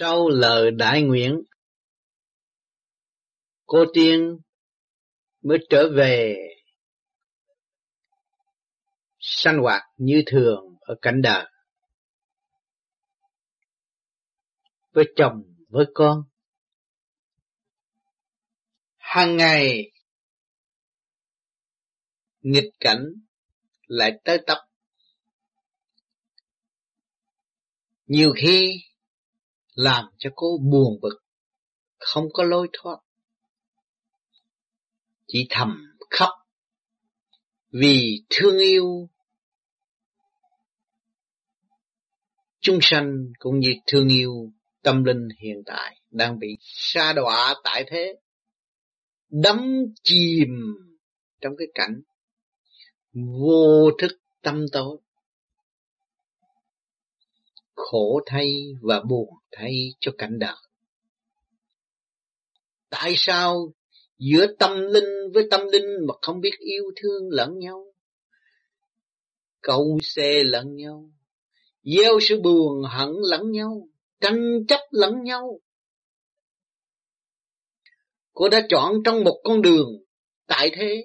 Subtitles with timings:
[0.00, 1.42] Sau lời đại nguyện,
[3.66, 4.38] cô tiên
[5.42, 6.36] mới trở về
[9.18, 11.46] sanh hoạt như thường ở cảnh đời.
[14.92, 16.22] Với chồng với con
[18.96, 19.92] hàng ngày
[22.40, 23.04] nghịch cảnh
[23.86, 24.58] lại tới tập
[28.06, 28.87] nhiều khi
[29.78, 31.18] làm cho cô buồn bực,
[31.98, 32.98] không có lối thoát.
[35.26, 36.28] Chỉ thầm khóc
[37.70, 39.08] vì thương yêu
[42.60, 44.52] chúng sanh cũng như thương yêu
[44.82, 48.14] tâm linh hiện tại đang bị sa đọa tại thế.
[49.28, 50.48] Đắm chìm
[51.40, 52.00] trong cái cảnh
[53.12, 54.98] vô thức tâm tối
[57.78, 60.56] khổ thay và buồn thay cho cảnh đời.
[62.90, 63.72] Tại sao
[64.18, 67.84] giữa tâm linh với tâm linh mà không biết yêu thương lẫn nhau?
[69.60, 71.10] Cầu xe lẫn nhau.
[71.82, 73.88] Gieo sự buồn hận lẫn nhau,
[74.20, 75.60] tranh chấp lẫn nhau.
[78.32, 79.88] Cô đã chọn trong một con đường,
[80.46, 81.04] tại thế,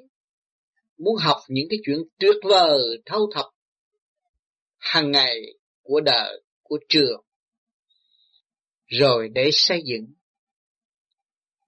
[0.98, 3.46] muốn học những cái chuyện tuyệt vời thâu thập
[4.78, 5.42] hàng ngày
[5.82, 6.43] của đời
[6.74, 7.22] của trường.
[8.86, 10.14] Rồi để xây dựng.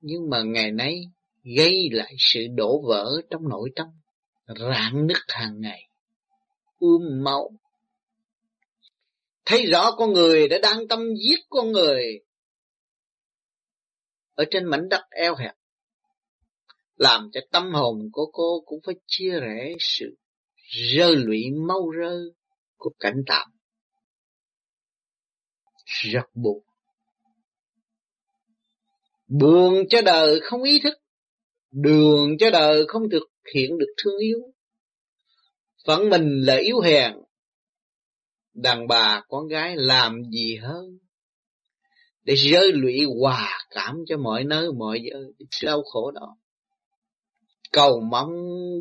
[0.02, 1.02] Nhưng mà ngày nay
[1.58, 3.88] gây lại sự đổ vỡ trong nội tâm,
[4.48, 5.89] rạn nứt hàng ngày,
[6.80, 7.52] ươm máu.
[9.45, 12.20] Thấy rõ con người đã đang tâm giết con người.
[14.33, 15.56] Ở trên mảnh đất eo hẹp,
[16.95, 20.16] làm cho tâm hồn của cô cũng phải chia rẽ sự
[20.95, 22.22] rơi lụy mau rơi
[22.78, 23.55] của cảnh tạm
[25.86, 26.64] rất buồn.
[29.28, 30.94] Buồn cho đời không ý thức.
[31.72, 33.23] Đường cho đời không thực
[33.54, 34.39] hiện được thương yêu.
[35.87, 37.14] Phận mình là yếu hèn.
[38.54, 40.98] Đàn bà, con gái làm gì hơn?
[42.23, 45.20] Để rơi lụy hòa cảm cho mọi nơi, mọi giờ.
[45.64, 46.38] Đau khổ đó.
[47.71, 48.30] Cầu mong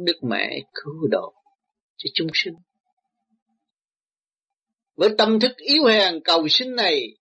[0.04, 1.34] Đức Mẹ cứu độ
[1.96, 2.54] cho chúng sinh.
[4.94, 7.16] Với tâm thức yếu hèn cầu sinh này,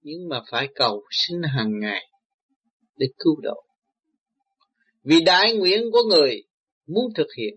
[0.00, 2.10] nhưng mà phải cầu sinh hàng ngày
[2.96, 3.64] để cứu độ.
[5.02, 6.42] Vì đại nguyện của người
[6.86, 7.54] muốn thực hiện,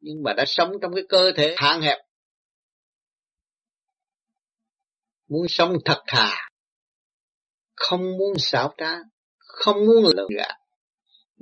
[0.00, 1.98] nhưng mà đã sống trong cái cơ thể hạn hẹp.
[5.28, 6.50] Muốn sống thật thà,
[7.74, 8.94] không muốn xảo trá,
[9.38, 10.62] không muốn lừa gạt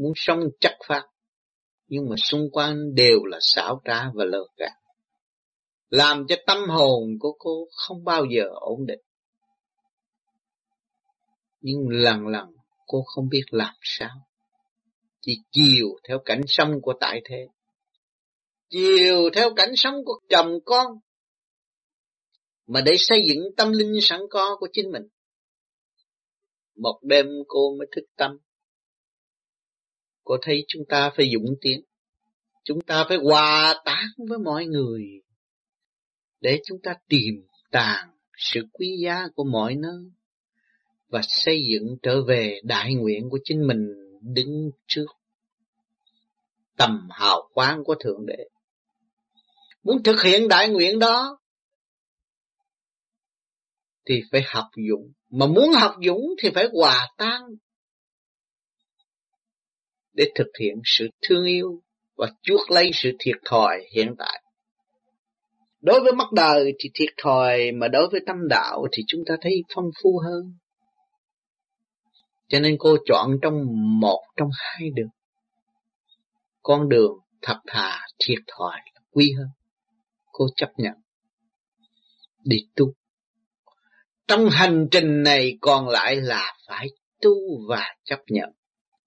[0.00, 1.02] muốn sống chắc phát
[1.88, 4.72] nhưng mà xung quanh đều là xảo trá và lừa gạt
[5.90, 9.00] làm cho tâm hồn của cô không bao giờ ổn định.
[11.60, 12.46] Nhưng lần lần
[12.86, 14.28] cô không biết làm sao.
[15.20, 17.46] Chỉ chiều theo cảnh sống của tại thế.
[18.68, 20.86] Chiều theo cảnh sống của chồng con.
[22.66, 25.02] Mà để xây dựng tâm linh sẵn có của chính mình.
[26.76, 28.38] Một đêm cô mới thức tâm.
[30.24, 31.80] Cô thấy chúng ta phải dũng tiến.
[32.64, 35.02] Chúng ta phải hòa tán với mọi người.
[36.40, 40.10] Để chúng ta tìm tàng sự quý giá của mọi nơi.
[41.08, 45.06] Và xây dựng trở về đại nguyện của chính mình đứng trước.
[46.76, 48.48] Tầm hào quang của Thượng Đế.
[49.82, 51.38] Muốn thực hiện đại nguyện đó
[54.06, 55.12] thì phải học dũng.
[55.30, 57.42] Mà muốn học dũng thì phải hòa tan
[60.12, 61.82] để thực hiện sự thương yêu
[62.16, 64.42] và chuốc lấy sự thiệt thòi hiện tại.
[65.80, 69.34] Đối với mắt đời thì thiệt thòi, mà đối với tâm đạo thì chúng ta
[69.40, 70.54] thấy phong phú hơn.
[72.48, 73.54] Cho nên cô chọn trong
[74.00, 75.08] một trong hai đường.
[76.62, 78.76] Con đường thật thà thiệt thòi
[79.10, 79.48] quý hơn.
[80.32, 80.94] Cô chấp nhận.
[82.44, 82.92] Đi tu.
[84.28, 86.86] Trong hành trình này còn lại là phải
[87.20, 87.32] tu
[87.68, 88.50] và chấp nhận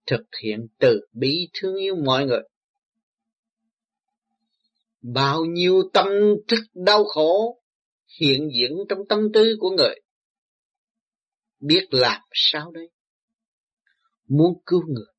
[0.08, 2.42] thực hiện từ bi thương yêu mọi người.
[5.04, 6.08] Bao nhiêu tâm
[6.48, 7.62] thức đau khổ
[8.20, 9.96] hiện diện trong tâm tư của người.
[11.60, 12.90] Biết làm sao đây?
[14.28, 15.14] Muốn cứu người,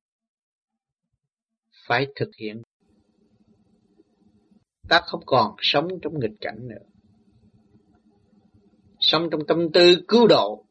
[1.87, 2.61] phải thực hiện.
[4.89, 6.85] Ta không còn sống trong nghịch cảnh nữa.
[8.99, 10.65] Sống trong tâm tư cứu độ,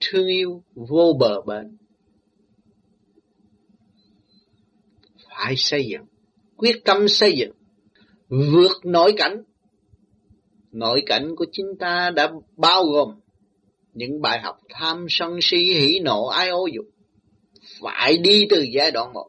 [0.00, 1.76] thương yêu vô bờ bến
[5.28, 6.04] phải xây dựng,
[6.56, 7.57] quyết tâm xây dựng,
[8.28, 9.42] vượt nội cảnh,
[10.72, 13.20] Nội cảnh của chính ta đã bao gồm
[13.92, 16.84] những bài học tham sân si hỉ nộ ai ô dục.
[17.80, 19.28] Phải đi từ giai đoạn một.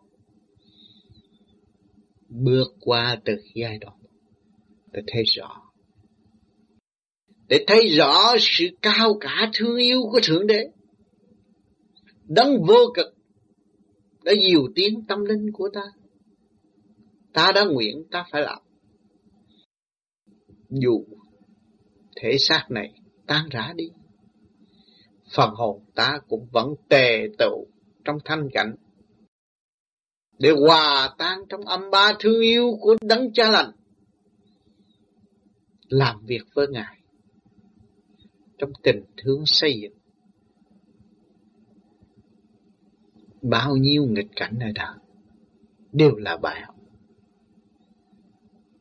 [2.29, 4.09] Bước qua từ giai đoạn một.
[4.91, 5.61] Để thấy rõ.
[7.47, 10.67] Để thấy rõ sự cao cả thương yêu của Thượng Đế.
[12.27, 13.07] Đấng vô cực
[14.23, 15.83] đã dìu tiến tâm linh của ta.
[17.33, 18.59] Ta đã nguyện ta phải làm.
[20.69, 21.05] Dù
[22.15, 22.93] thể xác này
[23.27, 23.89] tan rã đi,
[25.35, 27.65] phần hồn ta cũng vẫn tề tựu
[28.03, 28.75] trong thanh cảnh.
[30.39, 33.71] Để hòa tan trong âm ba thương yêu của đấng cha lành
[35.89, 36.99] làm việc với ngài
[38.57, 39.93] trong tình thương xây dựng.
[43.41, 44.95] Bao nhiêu nghịch cảnh ở đời
[45.91, 46.75] đều là bài học.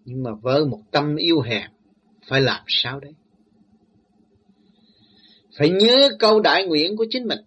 [0.04, 1.70] Nhưng mà với một tâm yêu hèn
[2.28, 3.12] phải làm sao đấy?
[5.58, 7.40] Phải nhớ câu đại nguyện của chính mình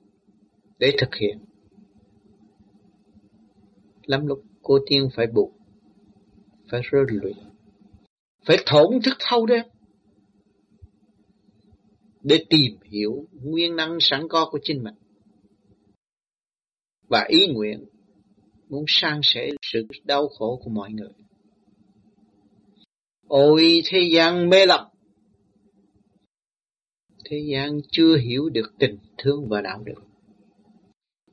[0.79, 1.39] để thực hiện.
[4.05, 5.51] Lắm lúc cô tiên phải buộc
[6.69, 7.37] phải rơi luyện
[8.45, 9.65] phải thổn thức thâu đêm
[12.23, 14.95] để tìm hiểu nguyên năng sẵn có của chính mình.
[17.07, 17.85] Và ý nguyện
[18.69, 21.20] muốn san sẻ sự đau khổ của mọi người.
[23.33, 24.91] Ôi thế gian mê lập,
[27.25, 29.93] thế gian chưa hiểu được tình thương và đạo đức.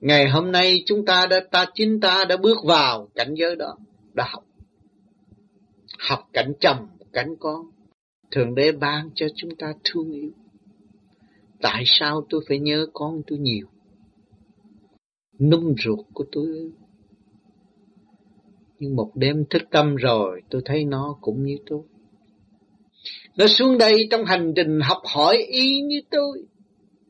[0.00, 3.78] Ngày hôm nay chúng ta đã ta chính ta đã bước vào cảnh giới đó,
[4.14, 4.44] đã học.
[5.98, 7.66] Học cảnh chồng, cảnh con.
[8.30, 10.30] Thượng đế ban cho chúng ta thương yêu.
[11.60, 13.66] Tại sao tôi phải nhớ con tôi nhiều?
[15.40, 16.72] Nung ruột của tôi.
[18.78, 21.82] Nhưng một đêm thức tâm rồi, tôi thấy nó cũng như tôi.
[23.36, 26.46] Nó xuống đây trong hành trình học hỏi y như tôi.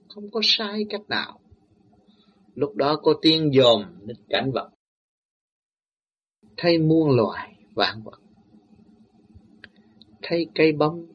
[0.09, 1.41] Không có sai cách nào.
[2.55, 4.71] Lúc đó cô tiên dòm đến cảnh vật.
[6.57, 8.21] Thấy muôn loài vạn vật.
[10.23, 11.07] Thấy cây bông.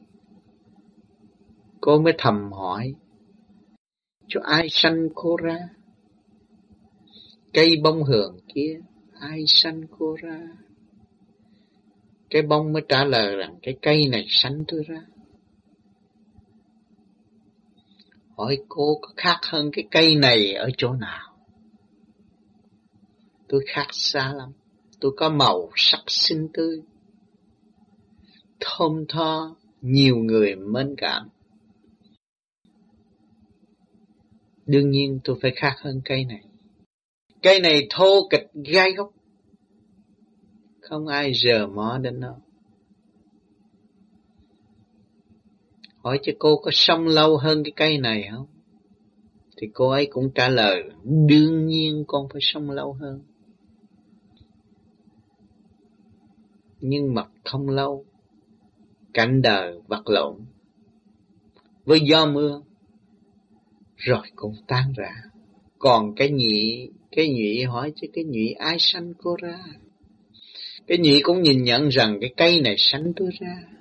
[1.80, 2.94] Cô mới thầm hỏi.
[4.28, 5.58] Cho ai sanh cô ra?
[7.52, 8.80] Cây bông hưởng kia,
[9.28, 10.40] ai sanh cô ra?
[12.30, 15.00] Cái bông mới trả lời rằng cái cây này sanh tôi ra.
[18.36, 21.36] Hỏi cô có khác hơn cái cây này ở chỗ nào?
[23.48, 24.52] Tôi khác xa lắm.
[25.00, 26.82] Tôi có màu sắc xinh tươi.
[28.60, 31.28] Thơm tho, nhiều người mến cảm.
[34.66, 36.42] Đương nhiên tôi phải khác hơn cây này.
[37.42, 39.13] Cây này thô kịch gai góc.
[40.88, 42.36] Không ai rờ mó đến nó.
[46.02, 48.46] Hỏi cho cô có sống lâu hơn cái cây này không?
[49.56, 53.22] Thì cô ấy cũng trả lời, đương nhiên con phải sống lâu hơn.
[56.80, 58.04] Nhưng mà không lâu,
[59.14, 60.36] cảnh đời vật lộn,
[61.84, 62.62] với gió mưa,
[63.96, 65.14] rồi cũng tan rã.
[65.78, 69.58] Còn cái nhị, cái nhụy hỏi chứ cái nhụy ai sanh cô ra?
[70.86, 73.74] Cái nhị cũng nhìn nhận rằng cái cây này sanh tôi ra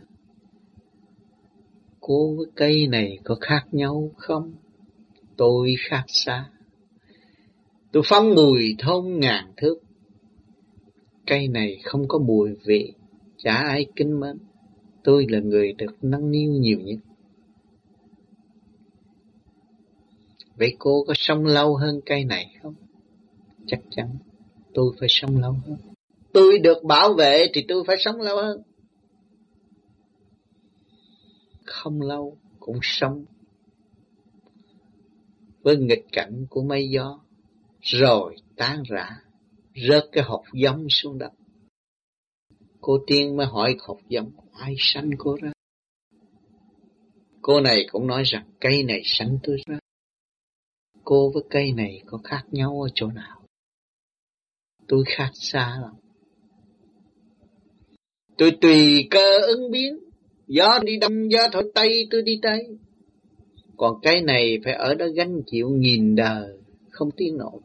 [2.06, 4.54] cô với cây này có khác nhau không?
[5.38, 6.50] Tôi khác xa.
[7.92, 9.76] Tôi phóng mùi thông ngàn thước.
[11.28, 12.94] Cây này không có mùi vị,
[13.38, 14.38] chả ai kính mến.
[15.04, 17.00] Tôi là người được nâng niu nhiều nhất.
[20.56, 22.76] Vậy cô có sống lâu hơn cây này không?
[23.68, 24.18] Chắc chắn
[24.74, 25.93] tôi phải sống lâu hơn.
[26.34, 28.62] Tôi được bảo vệ thì tôi phải sống lâu hơn.
[31.66, 33.26] Không lâu cũng sống.
[35.62, 37.20] Với nghịch cảnh của mây gió,
[37.82, 39.22] rồi tan rã,
[39.90, 41.32] rớt cái hộp giống xuống đất.
[42.82, 45.52] Cô tiên mới hỏi hộp giống, ai sanh cô ra?
[47.42, 49.80] Cô này cũng nói rằng, cây này sanh tôi ra.
[51.04, 53.46] Cô với cây này có khác nhau ở chỗ nào?
[54.88, 55.94] Tôi khác xa lắm
[58.38, 60.04] tôi tùy cơ ứng biến
[60.48, 62.78] Gió đi đông, gió thổi tây, tôi đi tây.
[63.78, 66.58] Còn cái này phải ở đó gánh chịu nghìn đời,
[66.90, 67.60] không tiếng nổi.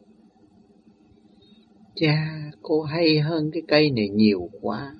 [1.95, 4.93] Cha, cô hay hơn cái cây này nhiều quá.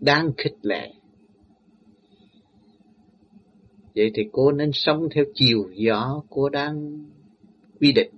[0.00, 0.92] Đáng khích lệ.
[3.94, 7.04] Vậy thì cô nên sống theo chiều gió cô đang
[7.80, 8.10] quy định.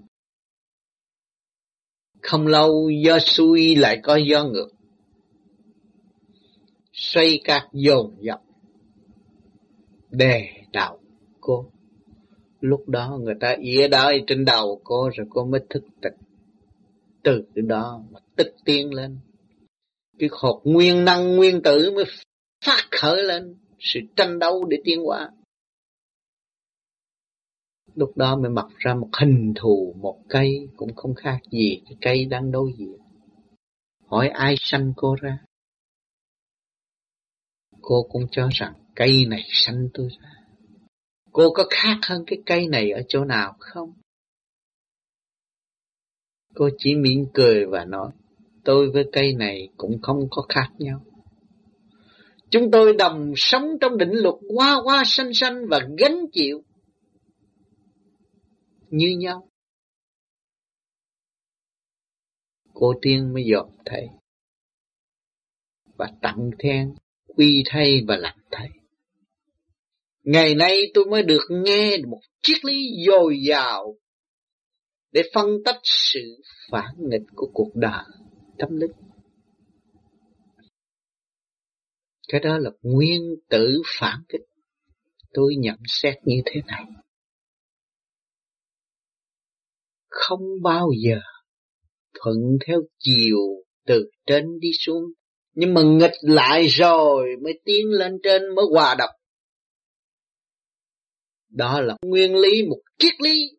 [2.23, 4.69] Không lâu do xuôi lại có gió ngược
[7.03, 8.41] xây các dồn dập
[10.11, 10.99] đè đầu
[11.41, 11.71] cô.
[12.61, 16.15] Lúc đó người ta ỉa đói trên đầu cô rồi cô mới thức tỉnh.
[17.23, 19.19] Từ đó mà tích tiến lên.
[20.19, 22.05] Cái hột nguyên năng nguyên tử mới
[22.65, 23.57] phát khởi lên.
[23.79, 25.31] Sự tranh đấu để tiến hóa.
[27.95, 31.97] Lúc đó mới mặc ra một hình thù, một cây cũng không khác gì cái
[32.01, 32.99] cây đang đối diện.
[34.07, 35.39] Hỏi ai sanh cô ra?
[37.83, 40.09] Cô cũng cho rằng cây này sanh tôi.
[40.21, 40.33] Ra
[41.33, 43.93] cô có khác hơn cái cây này ở chỗ nào không?
[46.55, 48.11] Cô chỉ mỉm cười và nói,
[48.65, 51.05] tôi với cây này cũng không có khác nhau.
[52.51, 56.63] Chúng tôi đồng sống trong định luật hoa hoa xanh xanh và gánh chịu
[58.91, 59.49] như nhau.
[62.75, 64.09] Cô Tiên mới dọn thầy
[65.97, 66.95] và tặng then
[67.37, 68.69] quy thay và làm thầy.
[70.23, 73.97] Ngày nay tôi mới được nghe một triết lý dồi dào
[75.13, 78.05] để phân tách sự phản nghịch của cuộc đời
[78.59, 78.93] tâm linh.
[82.29, 84.41] Cái đó là nguyên tử phản kích.
[85.33, 86.85] Tôi nhận xét như thế này.
[90.13, 91.21] không bao giờ
[92.15, 92.37] thuận
[92.67, 93.39] theo chiều
[93.87, 95.03] từ trên đi xuống
[95.55, 99.11] nhưng mà nghịch lại rồi mới tiến lên trên mới hòa đập
[101.49, 103.57] đó là nguyên lý một triết lý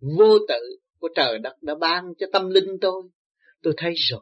[0.00, 3.02] vô tự của trời đất đã ban cho tâm linh tôi.
[3.62, 4.20] Tôi thấy rồi.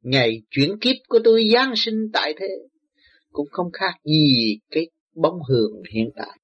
[0.00, 2.48] Ngày chuyển kiếp của tôi giáng sinh tại thế
[3.32, 6.38] cũng không khác gì cái bóng hường hiện tại.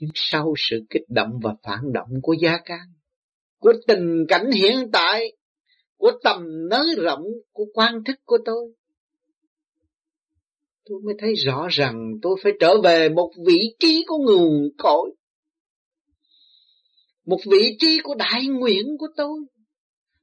[0.00, 2.86] Nhưng sau sự kích động và phản động của gia can,
[3.58, 5.32] của tình cảnh hiện tại,
[6.00, 8.72] của tầm nới rộng của quan thức của tôi,
[10.88, 15.10] tôi mới thấy rõ rằng tôi phải trở về một vị trí của nguồn cội.
[17.26, 19.40] Một vị trí của đại nguyện của tôi.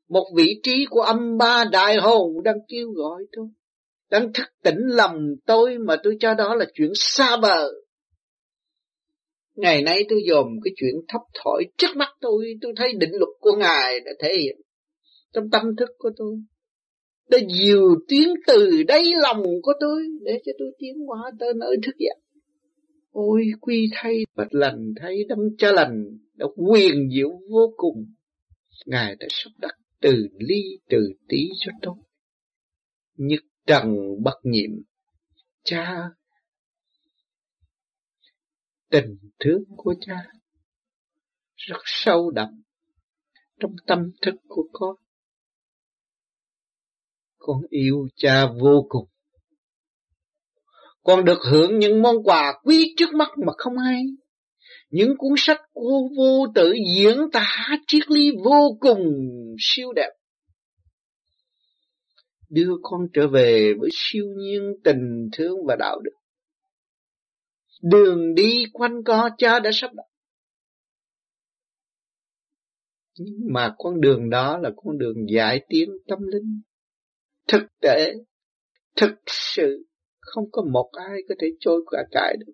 [0.10, 3.48] Một vị trí của âm ba đại hồn đang kêu gọi tôi.
[4.10, 7.72] Đang thức tỉnh lòng tôi mà tôi cho đó là chuyện xa bờ.
[9.56, 13.32] Ngày nay tôi dòm cái chuyện thấp thỏi trước mắt tôi, tôi thấy định luật
[13.40, 14.58] của Ngài đã thể hiện
[15.34, 16.38] trong tâm thức của tôi.
[17.30, 21.76] Đã dìu tiến từ đáy lòng của tôi để cho tôi tiến hóa tới nơi
[21.84, 22.18] thức giác.
[23.12, 26.04] Ôi quy thay, bạch lành thay, đấng cha lành,
[26.34, 28.06] đã quyền diệu vô cùng.
[28.86, 31.96] Ngài đã sắp đặt từ ly từ tí cho tôi.
[33.16, 34.70] Nhất trần bất nhiệm,
[35.64, 36.10] cha
[38.90, 40.26] tình thương của cha
[41.56, 42.62] rất sâu đậm
[43.60, 44.96] trong tâm thức của con.
[47.48, 49.06] Con yêu cha vô cùng.
[51.04, 54.04] Con được hưởng những món quà quý trước mắt mà không hay.
[54.90, 59.00] Những cuốn sách vô vô tự diễn tả triết lý vô cùng
[59.60, 60.10] siêu đẹp.
[62.50, 66.12] Đưa con trở về với siêu nhiên tình thương và đạo đức
[67.82, 70.06] Đường đi quanh co cha đã sắp đặt.
[73.20, 76.62] Nhưng mà con đường đó là con đường giải tiến tâm linh.
[77.48, 78.14] Thực tế,
[78.96, 79.86] thực sự,
[80.20, 82.54] không có một ai có thể trôi qua cải được.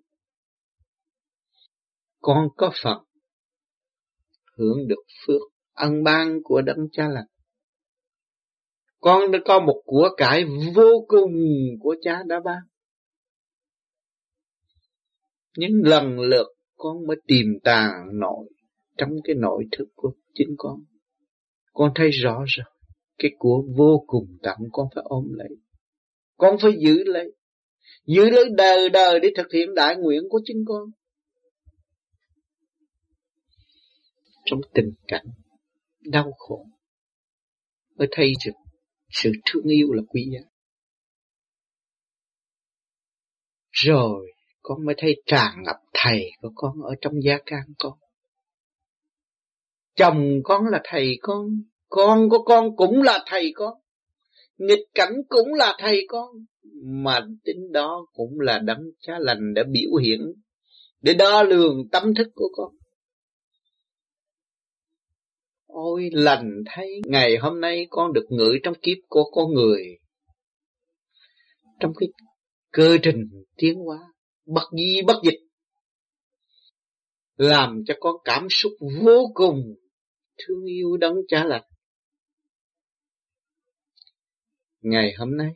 [2.20, 3.04] Con có Phật,
[4.56, 7.26] hưởng được phước ân ban của đấng cha lành.
[9.00, 11.32] Con đã có một của cải vô cùng
[11.80, 12.62] của cha đã ban
[15.56, 16.46] Những lần lượt
[16.76, 18.48] con mới tìm tàng nội
[18.96, 20.80] trong cái nội thức của chính con.
[21.72, 22.66] Con thấy rõ rồi,
[23.18, 25.48] cái của vô cùng tặng con phải ôm lấy.
[26.36, 27.34] Con phải giữ lấy,
[28.06, 30.90] giữ lấy đời đời để thực hiện đại nguyện của chính con.
[34.44, 35.26] Trong tình cảnh
[36.00, 36.66] đau khổ
[37.96, 38.52] mới thấy được
[39.10, 40.40] sự thương yêu là quý giá.
[43.70, 47.98] Rồi con mới thấy tràn ngập thầy của con ở trong gia can con.
[49.94, 51.62] Chồng con là thầy con,
[51.94, 53.74] con của con cũng là thầy con,
[54.58, 56.28] nghịch cảnh cũng là thầy con,
[56.84, 60.20] mà tính đó cũng là đấng cha lành đã biểu hiện
[61.00, 62.72] để đo lường tâm thức của con.
[65.66, 69.98] Ôi lành thấy ngày hôm nay con được ngự trong kiếp của con người.
[71.80, 72.08] Trong cái
[72.72, 73.20] cơ trình
[73.56, 73.98] tiến hóa
[74.46, 75.40] bất di bất dịch
[77.36, 78.72] làm cho con cảm xúc
[79.02, 79.62] vô cùng
[80.38, 81.64] thương yêu đấng cha lành
[84.84, 85.50] ngày hôm nay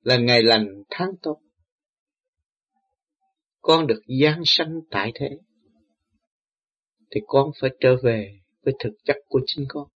[0.00, 1.40] là ngày lành tháng tốt.
[3.60, 5.28] Con được giáng sanh tại thế.
[7.10, 9.88] Thì con phải trở về với thực chất của chính con.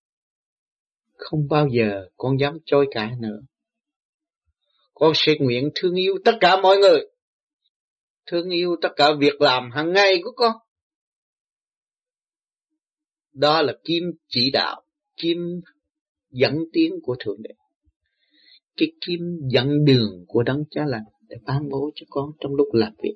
[1.14, 3.40] Không bao giờ con dám trôi cãi nữa.
[4.94, 7.00] Con sẽ nguyện thương yêu tất cả mọi người.
[8.26, 10.56] Thương yêu tất cả việc làm hàng ngày của con.
[13.34, 14.82] Đó là kim chỉ đạo,
[15.18, 15.62] kim
[16.32, 17.54] dẫn tiến của Thượng Đế.
[18.78, 19.20] Cái kim
[19.52, 23.16] dẫn đường của Đấng Cha Lành để ban bố cho con trong lúc làm việc.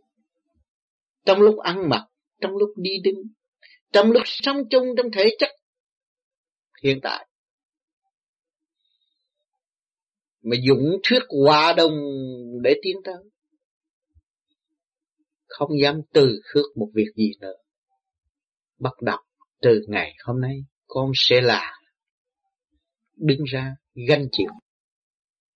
[1.26, 2.08] Trong lúc ăn mặc,
[2.42, 3.22] trong lúc đi đứng,
[3.94, 5.50] trong lúc sống chung trong thể chất
[6.84, 7.28] hiện tại.
[10.42, 11.94] Mà dũng thuyết hòa đồng
[12.64, 13.24] để tiến tới.
[15.48, 17.54] Không dám từ khước một việc gì nữa.
[18.80, 19.18] Bắt đầu
[19.62, 21.81] từ ngày hôm nay con sẽ là
[23.22, 23.76] đứng ra
[24.08, 24.50] gánh chịu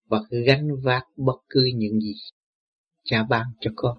[0.05, 2.13] và gánh vác bất cứ những gì
[3.03, 3.97] cha ban cho con.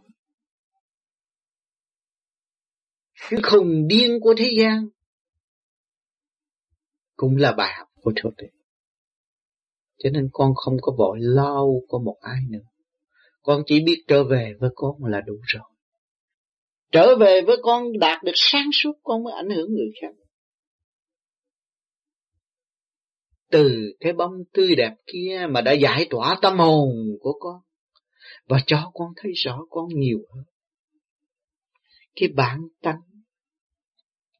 [3.30, 4.88] Cái khùng điên của thế gian
[7.16, 8.46] cũng là bài học của Thượng Đế.
[9.99, 12.66] Cho nên con không có vội lo có một ai nữa.
[13.42, 15.62] Con chỉ biết trở về với con là đủ rồi.
[16.92, 20.25] Trở về với con đạt được sáng suốt, con mới ảnh hưởng người khác.
[23.50, 27.60] Từ cái bông tươi đẹp kia mà đã giải tỏa tâm hồn của con.
[28.46, 30.44] Và cho con thấy rõ con nhiều hơn.
[32.16, 33.00] Cái bản tánh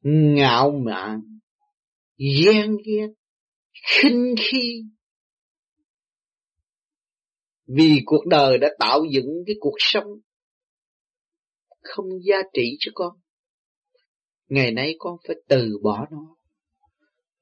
[0.01, 1.39] ngạo mạn,
[2.17, 3.07] ghen ghét,
[3.87, 4.83] khinh khi.
[7.67, 10.07] Vì cuộc đời đã tạo dựng cái cuộc sống
[11.81, 13.13] không giá trị cho con.
[14.47, 16.36] Ngày nay con phải từ bỏ nó.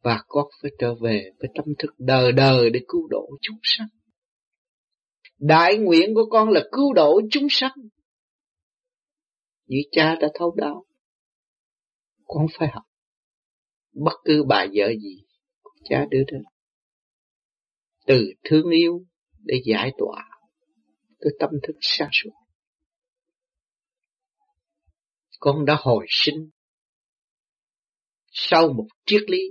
[0.05, 3.87] Và con phải trở về với tâm thức đời đời để cứu độ chúng sanh.
[5.37, 7.71] Đại nguyện của con là cứu độ chúng sanh.
[9.65, 10.85] Như cha đã thấu đáo.
[12.25, 12.83] Con phải học.
[13.93, 15.23] Bất cứ bài vợ gì,
[15.83, 16.43] cha đưa đến.
[18.05, 19.05] Từ thương yêu
[19.39, 20.29] để giải tỏa
[21.19, 22.31] tới tâm thức sáng suốt
[25.39, 26.49] con đã hồi sinh
[28.31, 29.41] sau một triết lý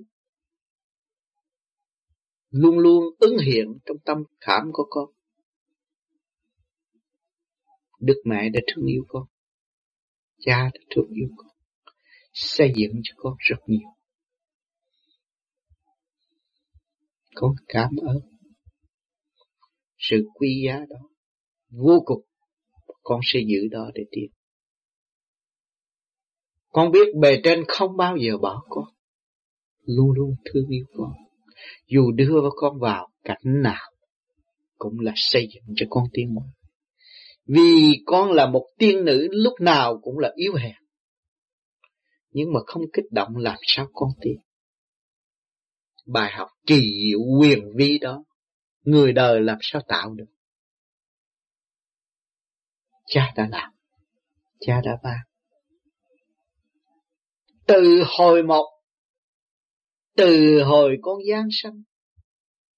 [2.55, 5.11] luôn luôn ứng hiện trong tâm khảm của con.
[8.01, 9.23] Đức mẹ đã thương yêu con,
[10.39, 11.57] cha đã thương yêu con,
[12.33, 13.89] xây dựng cho con rất nhiều.
[17.35, 18.19] Con cảm ơn
[19.99, 21.09] sự quý giá đó
[21.71, 22.23] vô cùng
[23.03, 24.31] con sẽ giữ đó để tiến
[26.69, 28.85] con biết bề trên không bao giờ bỏ con.
[29.81, 31.24] Luôn luôn thương yêu con.
[31.87, 33.93] Dù đưa con vào cảnh nào,
[34.79, 36.47] cũng là xây dựng cho con tiến hóa.
[37.47, 40.77] Vì con là một tiên nữ lúc nào cũng là yếu hèn.
[42.31, 44.37] Nhưng mà không kích động làm sao con tiến.
[46.07, 48.25] Bài học kỳ diệu quyền vi đó,
[48.83, 50.25] người đời làm sao tạo được.
[53.07, 53.73] Cha đã làm,
[54.61, 55.19] cha đã ban
[57.67, 58.74] từ hồi một
[60.17, 61.83] từ hồi con giáng sanh,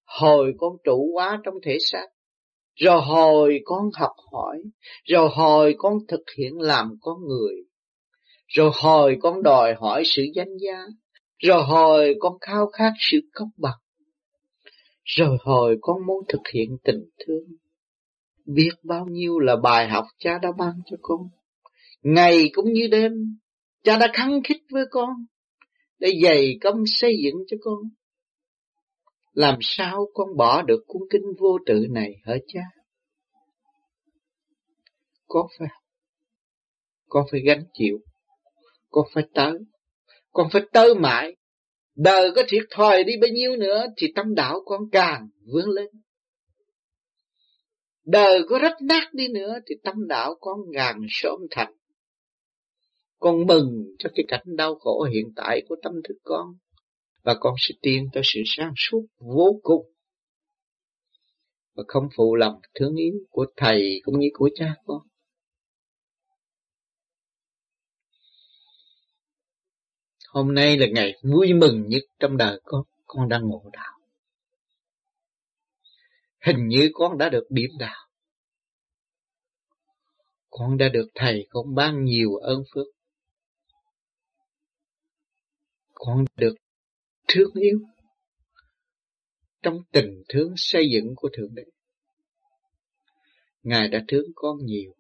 [0.05, 2.07] hồi con trụ hóa trong thể xác,
[2.75, 4.59] rồi hồi con học hỏi,
[5.05, 7.55] rồi hồi con thực hiện làm con người,
[8.47, 10.87] rồi hồi con đòi hỏi sự danh giá,
[11.39, 13.79] rồi hồi con khao khát sự công bằng,
[15.05, 17.45] rồi hồi con muốn thực hiện tình thương.
[18.45, 21.21] Biết bao nhiêu là bài học cha đã ban cho con,
[22.03, 23.13] ngày cũng như đêm,
[23.87, 25.11] Cha đã khăng khích với con
[25.99, 27.79] để dày công xây dựng cho con.
[29.33, 32.61] Làm sao con bỏ được cuốn kinh vô tự này hả cha?
[35.27, 35.69] Con phải
[37.09, 37.99] con phải gánh chịu,
[38.91, 39.59] con phải tới,
[40.33, 41.37] con phải tới mãi.
[41.95, 45.87] Đời có thiệt thòi đi bao nhiêu nữa thì tâm đạo con càng vươn lên.
[48.05, 51.73] Đời có rách nát đi nữa thì tâm đạo con càng sớm thành.
[53.19, 56.57] Con mừng cho cái cảnh đau khổ hiện tại của tâm thức con.
[57.23, 59.93] Và con sẽ tiến tới sự sáng suốt vô cùng.
[61.75, 65.03] Và không phụ lòng thương yêu của thầy cũng như của cha con.
[70.29, 72.83] Hôm nay là ngày vui mừng nhất trong đời con.
[73.07, 73.99] Con đang ngộ đạo.
[76.41, 78.09] Hình như con đã được điểm đạo.
[80.51, 82.96] Con đã được thầy con ban nhiều ơn phước
[85.99, 86.55] con được
[87.29, 87.81] thương yêu
[89.63, 91.63] trong tình thương xây dựng của Thượng Đế.
[93.63, 94.95] Ngài đã thương con nhiều.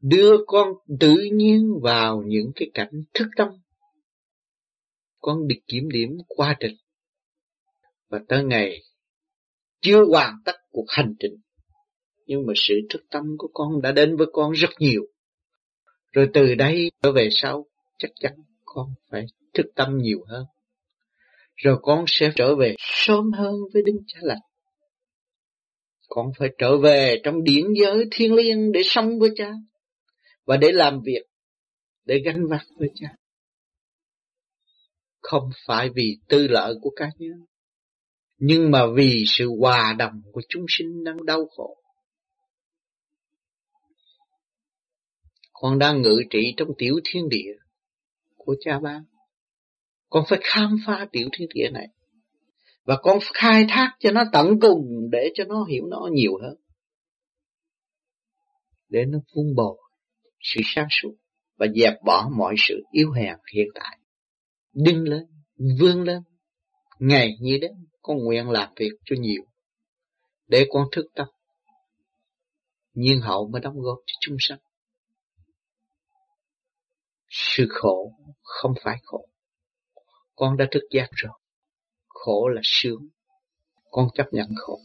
[0.00, 0.68] Đưa con
[1.00, 3.48] tự nhiên vào những cái cảnh thức tâm.
[5.18, 6.76] Con được kiểm điểm quá trình.
[8.08, 8.82] Và tới ngày
[9.80, 11.34] chưa hoàn tất cuộc hành trình.
[12.26, 15.02] Nhưng mà sự thức tâm của con đã đến với con rất nhiều.
[16.12, 17.66] Rồi từ đây trở về sau,
[17.98, 18.32] chắc chắn
[18.64, 20.44] con phải thức tâm nhiều hơn.
[21.56, 24.38] Rồi con sẽ trở về sớm hơn với Đức Cha Lành.
[26.08, 29.52] Con phải trở về trong điển giới thiên liêng để sống với cha.
[30.44, 31.22] Và để làm việc,
[32.04, 33.08] để gánh vác với cha.
[35.20, 37.44] Không phải vì tư lợi của cá nhân,
[38.38, 41.76] nhưng mà vì sự hòa đồng của chúng sinh đang đau khổ.
[45.52, 47.52] Con đang ngự trị trong tiểu thiên địa
[48.36, 49.04] của cha ban.
[50.10, 51.88] Con phải khám phá tiểu thiên địa này.
[52.84, 56.54] Và con khai thác cho nó tận cùng để cho nó hiểu nó nhiều hơn.
[58.88, 59.76] Để nó vun bồi
[60.40, 61.14] sự sáng suốt
[61.56, 63.98] và dẹp bỏ mọi sự yếu hèn hiện tại.
[64.72, 65.22] Đứng lên,
[65.80, 66.22] vươn lên,
[66.98, 67.70] ngày như đêm
[68.02, 69.42] con nguyện làm việc cho nhiều
[70.46, 71.26] để con thức tâm
[72.94, 74.58] nhiên hậu mới đóng góp cho chúng sanh
[77.28, 79.29] sự khổ không phải khổ
[80.40, 81.32] con đã thức giác rồi.
[82.08, 83.08] Khổ là sướng.
[83.90, 84.80] Con chấp nhận khổ.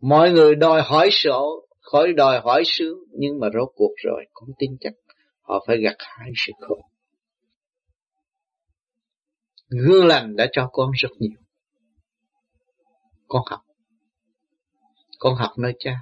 [0.00, 4.48] Mọi người đòi hỏi sổ, khỏi đòi hỏi sướng, nhưng mà rốt cuộc rồi, con
[4.58, 4.92] tin chắc
[5.40, 6.80] họ phải gặt hai sự khổ.
[9.68, 11.40] Gương lành đã cho con rất nhiều.
[13.28, 13.60] Con học.
[15.18, 15.96] Con học nơi cha.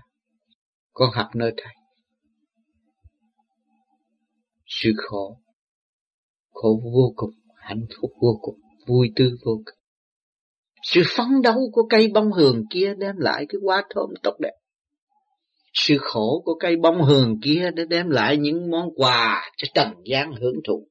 [0.93, 1.75] Con học nơi thầy.
[4.67, 5.39] Sự khổ.
[6.51, 9.79] Khổ vô cùng hạnh phúc vô cùng, vui tươi vô cùng
[10.83, 14.55] sự phấn đấu của cây bông hường kia đem lại cái hoa thơm tốt đẹp
[15.73, 19.95] sự khổ của cây bông hường kia để đem lại những món quà cho trần
[20.05, 20.89] gian hưởng thụ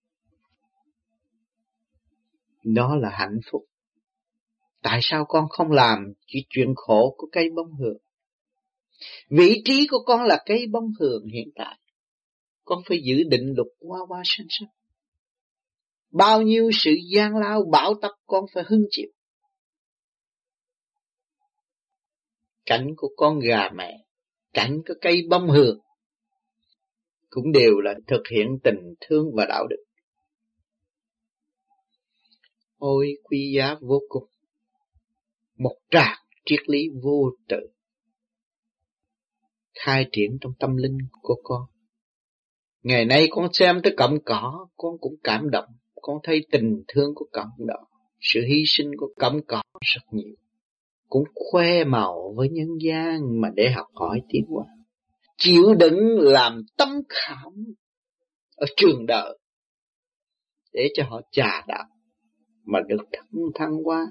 [2.63, 3.65] đó là hạnh phúc
[4.81, 7.97] Tại sao con không làm chỉ chuyện khổ của cây bông hường?
[9.29, 11.79] Vị trí của con là cây bông hường hiện tại.
[12.65, 14.69] Con phải giữ định luật qua qua sinh sinh.
[16.11, 19.09] Bao nhiêu sự gian lao bão tấp con phải hứng chịu.
[22.65, 24.05] Cảnh của con gà mẹ,
[24.53, 25.79] cảnh của cây bông hường
[27.29, 29.83] cũng đều là thực hiện tình thương và đạo đức.
[32.77, 34.29] Ôi quý giá vô cùng
[35.57, 37.59] một tràng triết lý vô tự
[39.73, 41.61] khai triển trong tâm linh của con.
[42.83, 45.69] Ngày nay con xem tới cọng cỏ, con cũng cảm động,
[46.01, 47.83] con thấy tình thương của cộng đồng,
[48.19, 50.35] sự hy sinh của cộng cỏ rất nhiều.
[51.09, 54.65] Cũng khoe màu với nhân gian mà để học hỏi tiến hóa.
[55.37, 57.53] Chịu đựng làm tâm khảm
[58.55, 59.37] ở trường đời
[60.73, 61.85] để cho họ trà đạp
[62.65, 64.05] mà được thăng thăng qua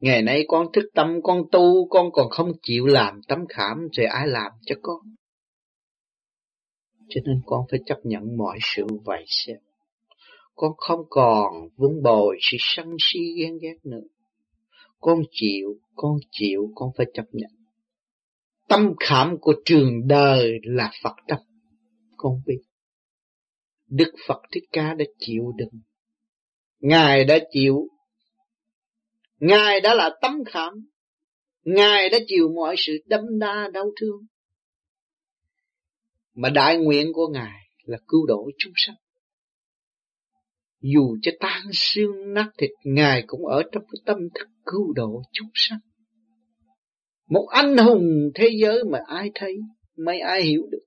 [0.00, 4.06] Ngày nay con thức tâm con tu Con còn không chịu làm tấm khảm Rồi
[4.06, 5.00] ai làm cho con
[7.08, 9.56] cho nên con phải chấp nhận mọi sự vậy xem.
[10.54, 14.06] Con không còn vun bồi sự sân si ghen ghét nữa.
[15.00, 17.50] Con chịu, con chịu, con phải chấp nhận.
[18.68, 21.38] Tâm khảm của trường đời là Phật tâm.
[22.16, 22.60] Con biết.
[23.86, 25.80] Đức Phật Thích Ca đã chịu đựng.
[26.80, 27.88] Ngài đã chịu.
[29.40, 30.72] Ngài đã là tấm khảm.
[31.64, 34.26] Ngài đã chịu mọi sự đâm đa đau thương.
[36.40, 38.96] Mà đại nguyện của Ngài là cứu độ chúng sanh.
[40.80, 45.22] Dù cho tan xương nát thịt, Ngài cũng ở trong cái tâm thức cứu độ
[45.32, 45.78] chúng sanh.
[47.28, 49.56] Một anh hùng thế giới mà ai thấy,
[49.96, 50.84] mấy ai hiểu được.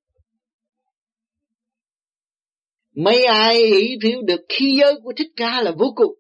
[2.95, 3.57] Mấy ai
[4.03, 6.15] hiểu được khi giới của Thích Ca là vô cùng.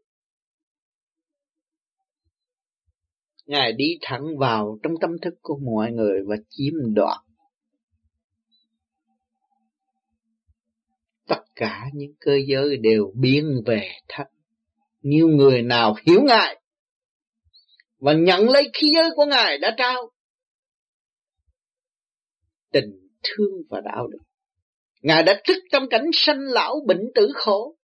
[3.45, 7.17] Ngài đi thẳng vào trong tâm thức của mọi người và chiếm đoạt.
[11.31, 14.27] Tất cả những cơ giới đều biến về thấp.
[15.01, 16.61] Nhiều người nào hiểu Ngài
[17.99, 20.11] và nhận lấy khí giới của Ngài đã trao.
[22.71, 24.17] Tình thương và đạo đức.
[25.01, 27.75] Ngài đã thức trong cảnh sanh lão bệnh tử khổ.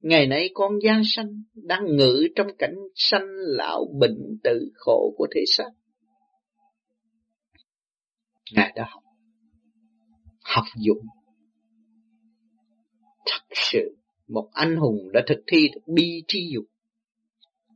[0.00, 5.26] Ngày nay con gian sanh đang ngự trong cảnh sanh lão bệnh tử khổ của
[5.34, 5.70] thể xác.
[8.52, 9.02] Ngài đã học,
[10.42, 11.06] học dụng.
[13.26, 13.96] Thật sự,
[14.28, 16.64] một anh hùng đã thực thi được bi tri dục.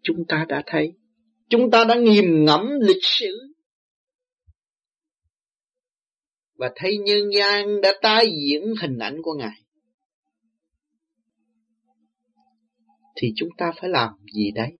[0.02, 0.92] Chúng ta đã thấy
[1.48, 3.54] Chúng ta đã nghiền ngẫm lịch sử
[6.54, 9.62] và thấy nhân gian đã tái diễn hình ảnh của Ngài.
[13.16, 14.76] Thì chúng ta phải làm gì đấy?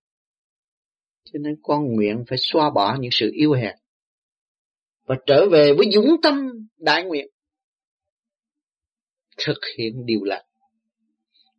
[1.23, 3.75] Cho nên con nguyện phải xóa bỏ những sự yêu hẹp
[5.03, 7.27] và trở về với dũng tâm đại nguyện.
[9.37, 10.45] Thực hiện điều lành,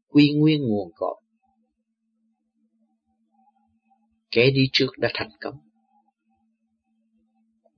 [0.09, 1.23] quy nguyên nguồn cội.
[4.31, 5.69] Kẻ đi trước đã thành công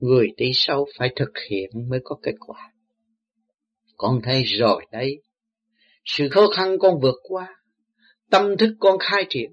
[0.01, 2.71] người đi sau phải thực hiện mới có kết quả.
[3.97, 5.21] Con thấy rồi đấy,
[6.05, 7.55] sự khó khăn con vượt qua,
[8.29, 9.51] tâm thức con khai triển.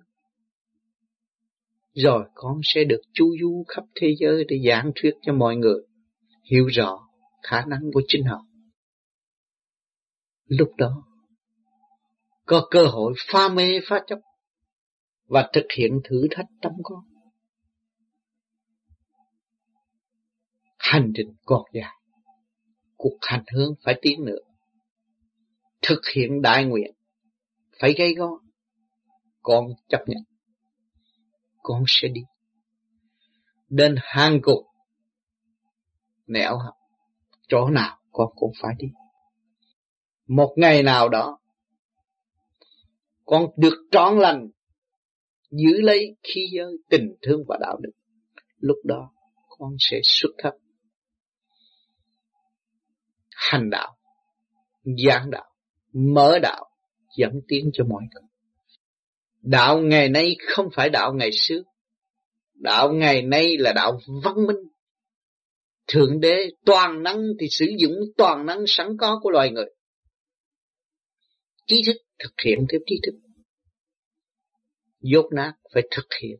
[1.94, 5.80] Rồi con sẽ được chu du khắp thế giới để giảng thuyết cho mọi người
[6.50, 6.98] hiểu rõ
[7.42, 8.46] khả năng của chính họ.
[10.46, 11.07] Lúc đó,
[12.48, 14.18] có cơ hội pha mê, pha chấp
[15.26, 16.98] và thực hiện thử thách tâm con.
[20.78, 21.94] Hành trình còn dài.
[22.96, 24.38] Cuộc hành hương phải tiến nữa.
[25.82, 26.94] Thực hiện đại nguyện.
[27.80, 28.28] Phải gây go.
[29.42, 30.22] Con chấp nhận.
[31.62, 32.20] Con sẽ đi.
[33.68, 34.66] Đến hang cục.
[36.26, 36.74] Nẻo học.
[37.48, 38.88] Chỗ nào con cũng phải đi.
[40.26, 41.38] Một ngày nào đó.
[43.30, 44.48] Con được trọn lành.
[45.50, 47.90] Giữ lấy khi giới tình thương và đạo đức.
[48.58, 49.10] Lúc đó
[49.48, 50.52] con sẽ xuất thấp
[53.30, 53.96] hành đạo,
[55.04, 55.52] giảng đạo,
[55.92, 56.70] mở đạo,
[57.16, 58.28] dẫn tiến cho mọi người.
[59.40, 61.62] Đạo ngày nay không phải đạo ngày xưa.
[62.54, 64.56] Đạo ngày nay là đạo văn minh.
[65.86, 69.70] Thượng đế toàn năng thì sử dụng toàn năng sẵn có của loài người.
[71.66, 73.18] Trí thức thực hiện theo trí thức.
[75.00, 76.36] Dốt nát phải thực hiện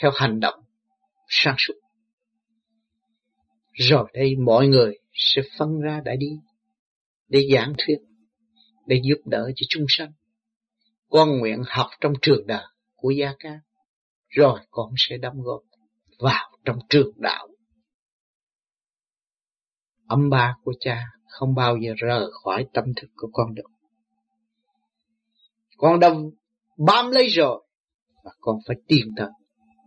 [0.00, 0.64] theo hành động
[1.28, 1.74] sáng suốt.
[3.72, 6.30] Rồi đây mọi người sẽ phân ra đã đi
[7.28, 7.98] để giảng thuyết,
[8.86, 10.12] để giúp đỡ cho chúng sanh.
[11.08, 13.60] Con nguyện học trong trường đời của Gia Ca,
[14.28, 15.62] rồi con sẽ đóng góp
[16.18, 17.48] vào trong trường đạo.
[20.06, 23.75] Âm ba của cha không bao giờ rời khỏi tâm thức của con được.
[25.76, 26.10] Con đã
[26.78, 27.64] bám lấy rồi
[28.24, 29.28] và con phải tiên thật.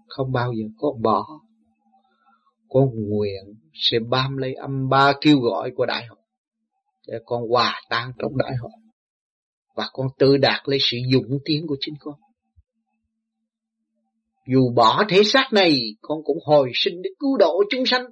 [0.07, 1.25] không bao giờ con bỏ
[2.69, 6.19] con nguyện sẽ bám lấy âm ba kêu gọi của đại hội
[7.07, 8.71] để con hòa tan trong đại hội
[9.75, 12.15] và con tự đạt lấy sự dũng tiến của chính con.
[14.47, 18.05] Dù bỏ thể xác này, con cũng hồi sinh để cứu độ chúng sanh.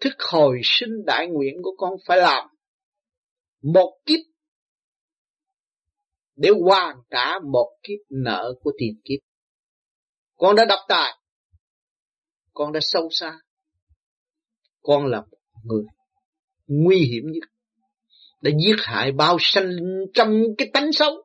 [0.00, 2.48] Thức hồi sinh đại nguyện của con phải làm
[3.62, 4.20] một kiếp
[6.36, 9.18] để hoàn trả một kiếp nợ của tiền kiếp.
[10.34, 11.18] Con đã độc tài,
[12.52, 13.38] con đã sâu xa.
[14.82, 15.84] Con là một người
[16.66, 17.48] nguy hiểm nhất
[18.40, 19.76] đã giết hại bao sanh
[20.14, 21.24] trong cái tánh xấu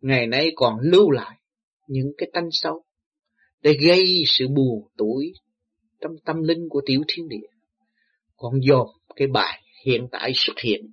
[0.00, 1.36] ngày nay còn lưu lại
[1.86, 2.84] những cái tánh xấu
[3.62, 5.32] để gây sự buồn tuổi
[6.00, 7.46] trong tâm linh của tiểu thiên địa.
[8.36, 10.92] Con dồn cái bài hiện tại xuất hiện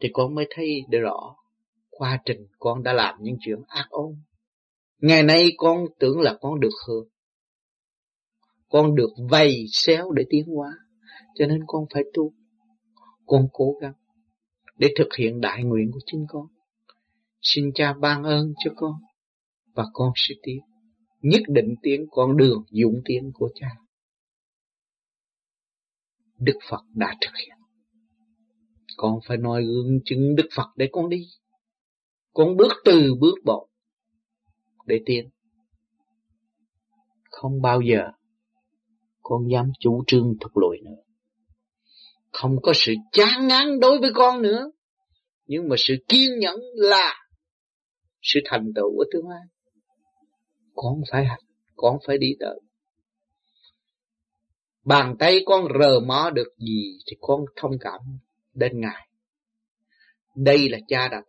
[0.00, 1.36] thì con mới thấy được rõ
[1.90, 4.16] quá trình con đã làm những chuyện ác ôn
[5.00, 7.08] Ngày nay con tưởng là con được hưởng.
[8.68, 10.68] Con được vầy xéo để tiến hóa.
[11.34, 12.32] Cho nên con phải tu.
[13.26, 13.94] Con cố gắng
[14.76, 16.46] để thực hiện đại nguyện của chính con.
[17.42, 18.92] Xin cha ban ơn cho con
[19.74, 20.60] và con sẽ tiến.
[21.20, 23.68] Nhất định tiến con đường dũng tiến của cha.
[26.38, 27.59] Đức Phật đã thực hiện.
[29.02, 31.26] Con phải noi gương chứng Đức Phật để con đi.
[32.32, 33.68] Con bước từ bước bộ
[34.86, 35.30] để tiến.
[37.30, 38.02] Không bao giờ
[39.22, 41.02] con dám chủ trương thục lùi nữa.
[42.32, 44.70] Không có sự chán ngán đối với con nữa.
[45.46, 47.14] Nhưng mà sự kiên nhẫn là
[48.22, 49.42] sự thành tựu của tương lai.
[50.74, 51.44] Con phải hành,
[51.76, 52.60] con phải đi tới.
[54.84, 58.00] Bàn tay con rờ mó được gì thì con thông cảm
[58.54, 59.08] đến Ngài.
[60.36, 61.24] Đây là cha đặt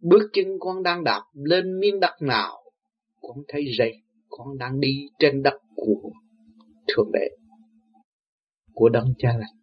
[0.00, 2.62] Bước chân con đang đạp lên miếng đất nào,
[3.20, 6.10] con thấy dày, con đang đi trên đất của
[6.88, 7.28] Thượng Đế,
[8.74, 9.56] của Đấng Cha Lành.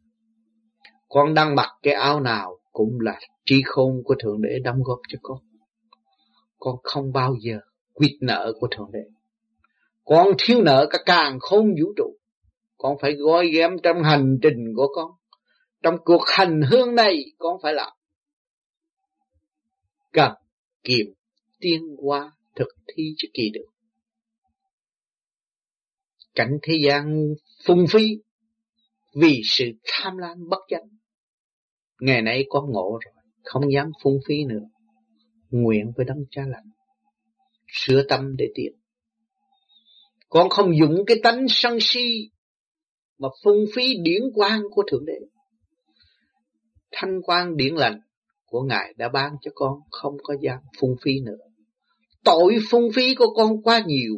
[1.10, 5.00] Con đang mặc cái áo nào cũng là trí khôn của Thượng Đế đóng góp
[5.08, 5.38] cho con.
[6.58, 7.60] Con không bao giờ
[7.94, 9.04] quyệt nợ của Thượng Đế.
[10.04, 12.16] Con thiếu nợ cả càng không vũ trụ.
[12.78, 15.12] Con phải gói ghém trong hành trình của con.
[15.84, 17.94] Trong cuộc hành hương này con phải làm
[20.14, 20.32] cần
[20.84, 21.06] kiệm
[21.60, 23.66] tiên qua thực thi cho kỳ được.
[26.36, 27.34] Cảnh thế gian
[27.66, 28.18] phung phí
[29.16, 30.88] vì sự tham lam bất chánh.
[32.00, 34.70] Ngày nay con ngộ rồi, không dám phung phí nữa.
[35.50, 36.66] Nguyện với đấng cha lành,
[37.68, 38.72] sửa tâm để tiến.
[40.30, 42.30] Con không dùng cái tánh sân si
[43.18, 45.20] mà phung phí điển quang của Thượng Đế.
[46.94, 48.00] Thanh quang điển lành
[48.46, 51.38] của Ngài đã ban cho con không có dám phung phí nữa.
[52.24, 54.14] Tội phung phí của con quá nhiều,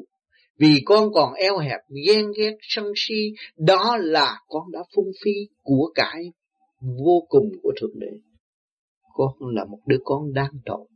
[0.60, 5.32] vì con còn eo hẹp, ghen ghét, sân si, đó là con đã phung phí
[5.64, 6.32] của cải
[6.82, 8.12] vô cùng của Thượng Đế.
[9.14, 10.88] Con là một đứa con đáng tội.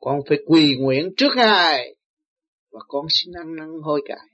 [0.00, 1.94] Con phải quỳ nguyện trước Ngài,
[2.72, 4.28] và con xin ăn năn hối cải.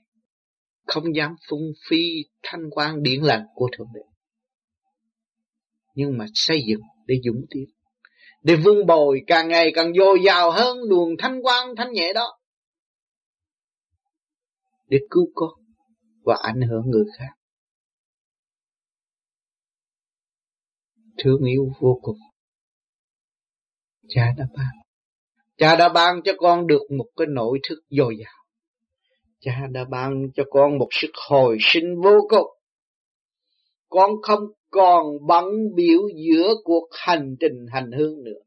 [0.87, 4.14] Không dám phung phí thanh quan điển lành của Thượng Đế.
[5.95, 7.65] Nhưng mà xây dựng để dũng tiến,
[8.43, 12.39] để vun bồi càng ngày càng dồi dào hơn luồng thanh quan thanh nhẹ đó,
[14.87, 15.49] để cứu con
[16.23, 17.33] và ảnh hưởng người khác.
[21.17, 22.17] Thương yêu vô cùng.
[24.07, 24.71] Cha đã ban.
[25.57, 28.33] Cha đã ban cho con được một cái nội thức dồi dào.
[29.39, 32.47] Cha đã ban cho con một sức hồi sinh vô cùng.
[33.89, 34.39] Con không
[34.75, 38.39] còn bận biểu giữa cuộc hành trình hành hương nữa.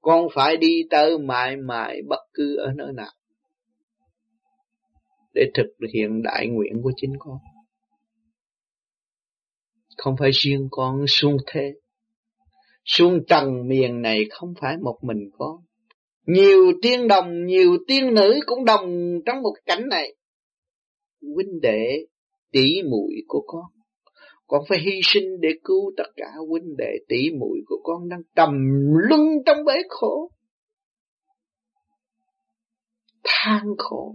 [0.00, 3.12] Con phải đi tới mãi mãi bất cứ ở nơi nào
[5.34, 7.38] để thực hiện đại nguyện của chính con.
[9.96, 11.74] Không phải riêng con xuống thế.
[12.84, 15.56] Xuống trần miền này không phải một mình con.
[16.26, 20.14] Nhiều tiên đồng, nhiều tiên nữ cũng đồng trong một cảnh này.
[21.34, 22.06] Huynh đệ,
[22.52, 23.64] tỷ muội của con
[24.46, 28.22] con phải hy sinh để cứu tất cả huynh đệ tỷ muội của con đang
[28.36, 28.50] trầm
[28.94, 30.30] luân trong bể khổ.
[33.24, 34.14] Than khổ,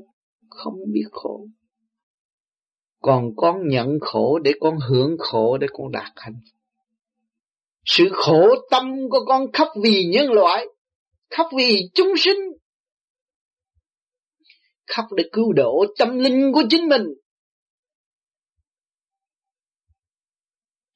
[0.49, 1.47] không biết khổ.
[3.01, 6.39] Còn con nhận khổ để con hưởng khổ để con đạt hạnh.
[7.85, 10.65] Sự khổ tâm của con khắp vì nhân loại,
[11.29, 12.37] khắp vì chúng sinh,
[14.87, 17.03] khắp để cứu độ tâm linh của chính mình.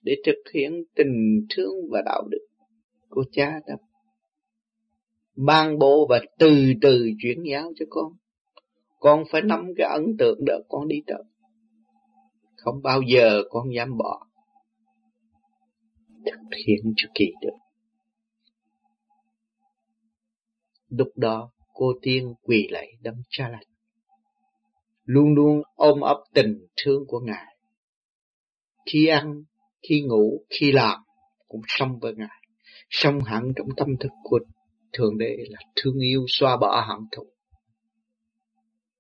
[0.04, 2.48] Để thực hiện tình thương và đạo đức
[3.10, 3.76] của cha đã
[5.36, 8.14] ban bố và từ từ chuyển giáo cho con.
[9.00, 11.24] Con phải nắm cái ấn tượng đó, con đi tới.
[12.56, 14.28] Không bao giờ con dám bỏ.
[16.26, 17.58] Thực hiện cho kỳ được.
[20.90, 23.68] Lúc đó, cô tiên quỳ lạy đấng cha lành.
[25.04, 27.58] Luôn luôn ôm ấp tình thương của Ngài.
[28.92, 29.44] Khi ăn
[29.90, 31.00] khi ngủ, khi làm
[31.48, 32.44] cũng sống với Ngài.
[32.90, 34.40] Sống hẳn trong tâm thức của
[34.94, 37.28] Thượng Đế là thương yêu xoa bỏ hận thù.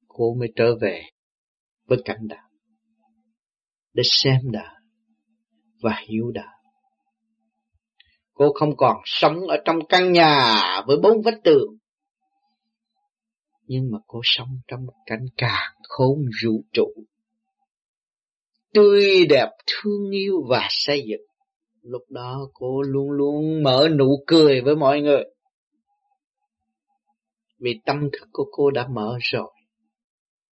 [0.08, 1.04] Cô mới trở về
[1.86, 2.50] với cảnh đạo
[3.94, 4.76] để xem đời
[5.82, 6.46] và hiểu đời.
[8.34, 11.78] Cô không còn sống ở trong căn nhà với bốn vách tường.
[13.66, 16.94] Nhưng mà cô sống trong cảnh càng khôn vũ trụ
[18.74, 21.22] tươi đẹp, thương yêu và xây dựng.
[21.82, 25.24] Lúc đó cô luôn luôn mở nụ cười với mọi người.
[27.60, 29.52] Vì tâm thức của cô đã mở rồi.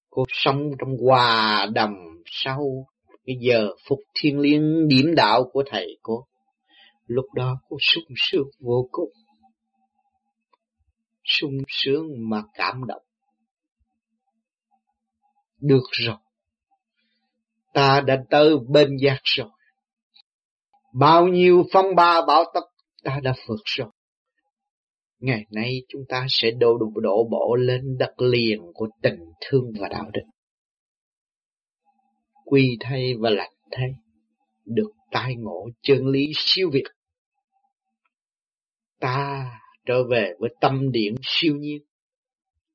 [0.10, 1.93] Cô sống trong hòa đầm
[2.25, 2.88] sau
[3.25, 6.25] cái giờ phục thiên liêng điểm đạo của thầy cô.
[7.05, 9.10] Lúc đó cô sung sướng vô cùng.
[11.23, 13.01] sung sướng mà cảm động.
[15.60, 16.15] Được rồi
[17.73, 19.49] ta đã tới bên giác rồi.
[20.93, 22.63] Bao nhiêu phong ba bão tấp
[23.03, 23.89] ta đã vượt rồi.
[25.19, 29.71] Ngày nay chúng ta sẽ đổ đổ, đổ bộ lên đất liền của tình thương
[29.79, 30.21] và đạo đức.
[32.45, 33.89] Quy thay và lạnh thay,
[34.65, 36.84] được tai ngộ chân lý siêu việt.
[39.00, 39.46] Ta
[39.85, 41.81] trở về với tâm điển siêu nhiên,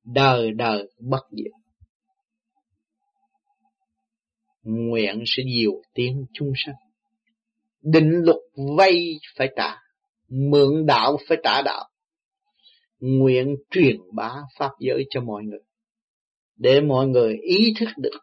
[0.03, 1.51] đời đời bất diệt
[4.67, 6.75] nguyện sẽ diều tiếng chung sanh.
[7.81, 8.37] Định luật
[8.77, 9.75] vay phải trả,
[10.29, 11.89] mượn đạo phải trả đạo.
[12.99, 15.59] Nguyện truyền bá pháp giới cho mọi người,
[16.55, 18.19] để mọi người ý thức được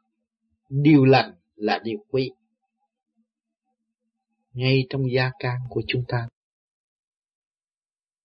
[0.69, 2.31] điều lành là điều quý.
[4.53, 6.29] Ngay trong gia can của chúng ta,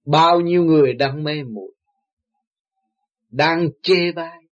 [0.05, 1.74] bao nhiêu người đang mê muội,
[3.30, 4.49] đang chê bai,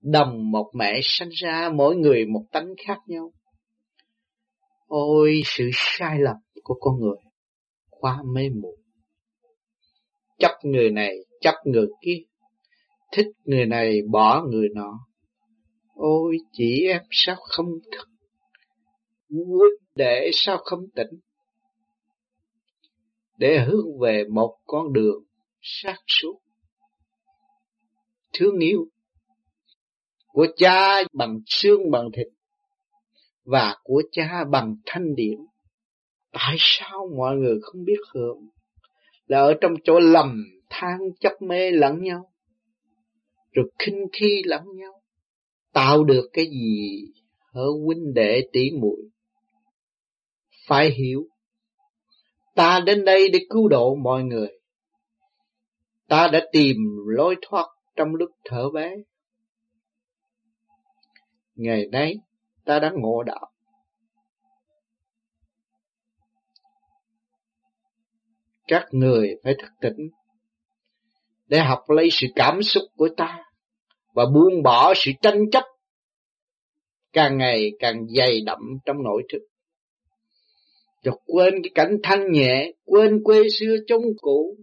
[0.00, 3.32] đồng một mẹ sanh ra mỗi người một tánh khác nhau.
[4.86, 7.16] Ôi sự sai lầm của con người,
[7.90, 8.76] quá mê muội.
[10.38, 12.18] Chấp người này chấp người kia,
[13.12, 14.98] thích người này bỏ người nọ.
[15.94, 18.08] Ôi chị em sao không thức,
[19.28, 21.20] quyết để sao không tỉnh,
[23.36, 25.24] để hướng về một con đường
[25.60, 26.40] sát suốt.
[28.32, 28.88] Thương yêu
[30.38, 32.26] của cha bằng xương bằng thịt
[33.44, 35.38] và của cha bằng thanh điển.
[36.32, 38.48] Tại sao mọi người không biết hưởng?
[39.26, 42.30] Là ở trong chỗ lầm than chấp mê lẫn nhau,
[43.52, 45.02] rồi khinh khi lẫn nhau,
[45.72, 47.04] tạo được cái gì
[47.52, 49.02] ở huynh đệ tỷ muội
[50.66, 51.26] phải hiểu
[52.54, 54.48] ta đến đây để cứu độ mọi người
[56.08, 56.76] ta đã tìm
[57.06, 57.66] lối thoát
[57.96, 58.96] trong lúc thở bé
[61.58, 62.14] ngày nay
[62.64, 63.50] ta đã ngộ đạo
[68.66, 70.08] các người phải thức tỉnh
[71.46, 73.38] để học lấy sự cảm xúc của ta
[74.14, 75.64] và buông bỏ sự tranh chấp
[77.12, 79.38] càng ngày càng dày đậm trong nội thức.
[81.02, 84.56] Cho quên cái cảnh thanh nhẹ, quên quê xưa chống cũ,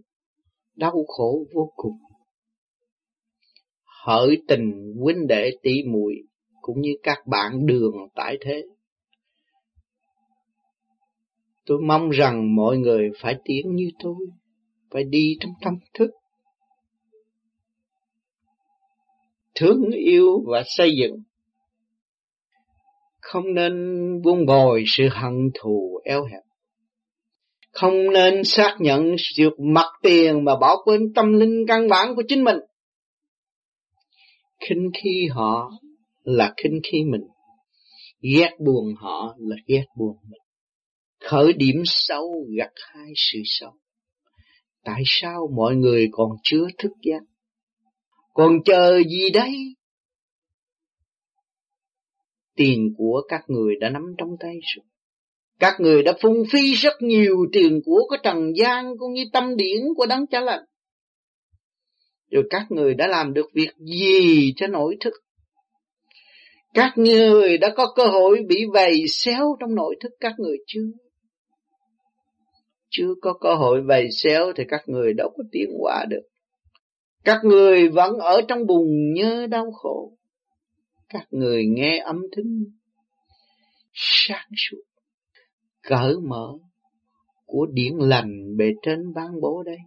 [0.74, 1.98] đau khổ vô cùng.
[4.04, 6.14] Hỡi tình huynh đệ tỷ muội
[6.66, 8.62] cũng như các bạn đường tại thế.
[11.66, 14.26] Tôi mong rằng mọi người phải tiến như tôi,
[14.90, 16.10] phải đi trong tâm thức.
[19.54, 21.22] Thương yêu và xây dựng
[23.20, 23.74] không nên
[24.22, 26.42] buông bồi sự hận thù eo hẹp.
[27.70, 32.22] Không nên xác nhận sự mặt tiền mà bỏ quên tâm linh căn bản của
[32.28, 32.58] chính mình.
[34.68, 35.70] khinh khi họ
[36.26, 37.22] là khinh khi mình.
[38.20, 40.40] Ghét buồn họ là ghét buồn mình.
[41.20, 43.72] Khởi điểm sâu gặt hai sự xấu.
[44.84, 47.22] Tại sao mọi người còn chưa thức giác?
[48.34, 49.76] Còn chờ gì đây?
[52.56, 54.84] tiền của các người đã nắm trong tay rồi.
[55.58, 59.56] Các người đã phung phí rất nhiều tiền của cái trần gian cũng như tâm
[59.56, 60.64] điển của đấng cha lành.
[62.30, 65.14] Rồi các người đã làm được việc gì cho nổi thức?
[66.76, 70.90] Các người đã có cơ hội bị vầy xéo trong nội thức các người chưa?
[72.88, 76.22] Chưa có cơ hội vầy xéo thì các người đâu có tiến hóa được.
[77.24, 80.12] Các người vẫn ở trong bùn nhớ đau khổ
[81.08, 82.64] các người nghe âm thanh
[83.92, 84.82] sáng suốt,
[85.82, 86.52] cởi mở
[87.44, 89.78] của điển lành bề trên ban bố đây,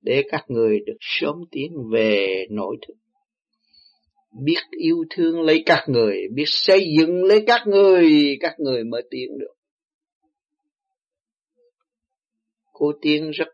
[0.00, 2.94] để các người được sớm tiến về nội thức
[4.44, 9.02] biết yêu thương lấy các người biết xây dựng lấy các người các người mới
[9.10, 9.54] tiến được.
[12.72, 13.48] Cô tiên rất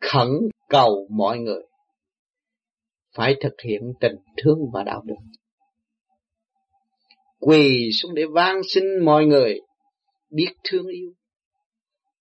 [0.00, 0.28] khẩn
[0.68, 1.62] cầu mọi người
[3.14, 5.14] phải thực hiện tình thương và đạo đức.
[7.38, 9.60] Quỳ xuống để van xin mọi người
[10.30, 11.12] biết thương yêu,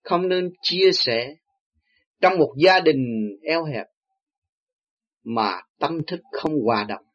[0.03, 1.35] không nên chia sẻ
[2.21, 3.87] trong một gia đình eo hẹp
[5.23, 7.05] mà tâm thức không hòa đồng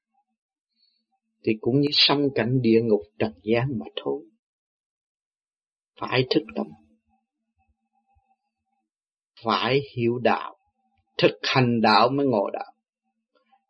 [1.44, 4.22] thì cũng như sông cảnh địa ngục trần gian mà thôi.
[6.00, 6.66] Phải thức tâm,
[9.44, 10.56] phải hiểu đạo,
[11.18, 12.72] thực hành đạo mới ngộ đạo.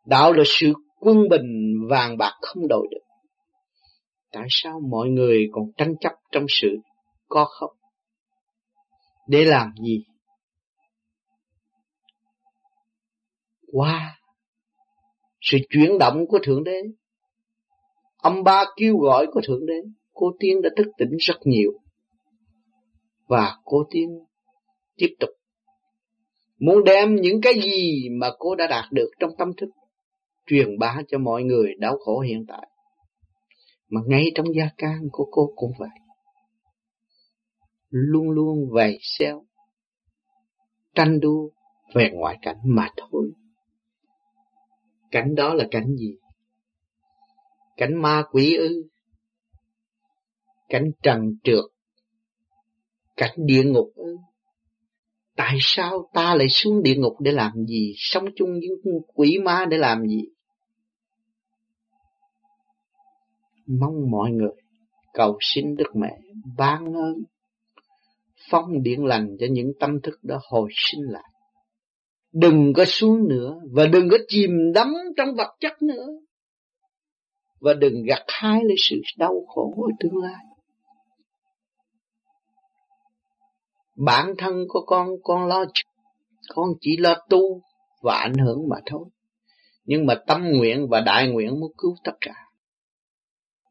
[0.07, 3.05] Đạo là sự quân bình vàng bạc không đổi được.
[4.32, 6.76] Tại sao mọi người còn tranh chấp trong sự
[7.28, 7.76] có không?
[9.26, 10.05] Để làm gì?
[13.72, 14.18] Qua wow
[15.51, 16.83] sự chuyển động của Thượng Đế.
[18.17, 19.83] Âm ba kêu gọi của Thượng Đế.
[20.13, 21.73] Cô Tiên đã thức tỉnh rất nhiều.
[23.29, 24.09] Và cô Tiên
[24.97, 25.31] tiếp tục
[26.59, 29.69] muốn đem những cái gì mà cô đã đạt được trong tâm thức
[30.47, 32.69] truyền bá cho mọi người đau khổ hiện tại.
[33.89, 35.89] Mà ngay trong gia can của cô cũng vậy.
[37.89, 39.45] Luôn luôn vầy xeo,
[40.95, 41.49] tranh đua
[41.95, 43.31] về ngoại cảnh mà thôi.
[45.11, 46.17] Cảnh đó là cảnh gì?
[47.77, 48.89] Cảnh ma quỷ ư?
[50.69, 51.65] Cảnh trần trượt?
[53.17, 54.17] Cảnh địa ngục ư?
[55.37, 57.95] Tại sao ta lại xuống địa ngục để làm gì?
[57.97, 60.23] Sống chung với quỷ ma để làm gì?
[63.69, 64.57] mong mọi người,
[65.13, 66.19] cầu xin Đức Mẹ
[66.57, 67.15] ban ơn,
[68.51, 71.31] phong điện lành cho những tâm thức đó hồi sinh lại.
[72.41, 76.07] Đừng có xuống nữa và đừng có chìm đắm trong vật chất nữa.
[77.61, 80.45] Và đừng gặt hái lấy sự đau khổ ở tương lai.
[83.99, 85.64] bản thân của con con lo
[86.49, 87.61] con chỉ lo tu
[88.03, 89.05] và ảnh hưởng mà thôi
[89.84, 92.34] nhưng mà tâm nguyện và đại nguyện muốn cứu tất cả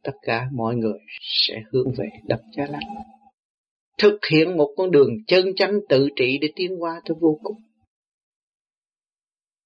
[0.03, 2.95] tất cả mọi người sẽ hướng về đập cha lành
[3.97, 7.57] thực hiện một con đường chân chánh tự trị để tiến qua tới vô cùng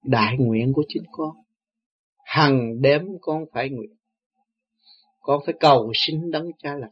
[0.04, 1.36] đại nguyện của chính con.
[2.26, 3.96] Hằng đêm con phải nguyện.
[5.20, 6.92] Con phải cầu xin đấng cha lành.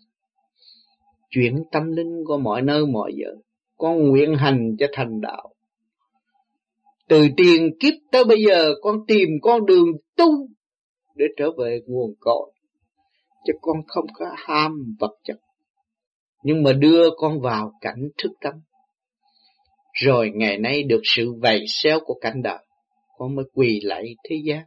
[1.30, 3.36] Chuyển tâm linh của mọi nơi mọi giờ.
[3.78, 5.54] Con nguyện hành cho thành đạo.
[7.08, 10.48] Từ tiền kiếp tới bây giờ, con tìm con đường tu
[11.16, 12.52] để trở về nguồn cội.
[13.46, 15.38] Chứ con không có ham vật chất.
[16.44, 18.54] Nhưng mà đưa con vào cảnh thức tâm.
[19.94, 22.66] Rồi ngày nay được sự vầy xéo của cảnh đời
[23.20, 24.64] con mới quỳ lại thế gian.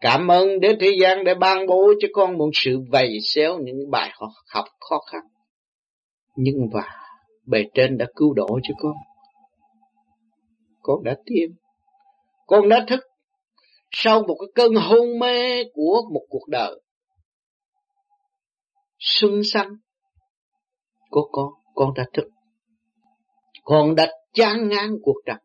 [0.00, 3.90] Cảm ơn đến thế gian để ban bố cho con một sự vầy xéo những
[3.90, 5.22] bài học, học khó khăn.
[6.36, 6.84] Nhưng và
[7.46, 8.92] bề trên đã cứu độ cho con.
[10.82, 11.50] Con đã tiêm
[12.46, 13.00] con đã thức
[13.90, 16.80] sau một cái cơn hôn mê của một cuộc đời.
[18.98, 19.68] Xuân xanh
[21.10, 22.24] của con con đã thức.
[23.64, 25.38] Con đã chán ngán cuộc đời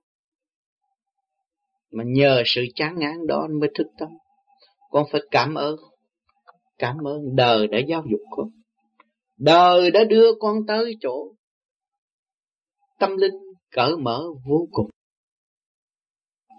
[1.92, 4.10] mà nhờ sự chán ngán đó mới thức tâm.
[4.90, 5.76] Con phải cảm ơn.
[6.78, 8.50] Cảm ơn đời đã giáo dục con.
[9.38, 11.34] Đời đã đưa con tới chỗ
[13.00, 13.36] tâm linh
[13.72, 14.90] cởi mở vô cùng.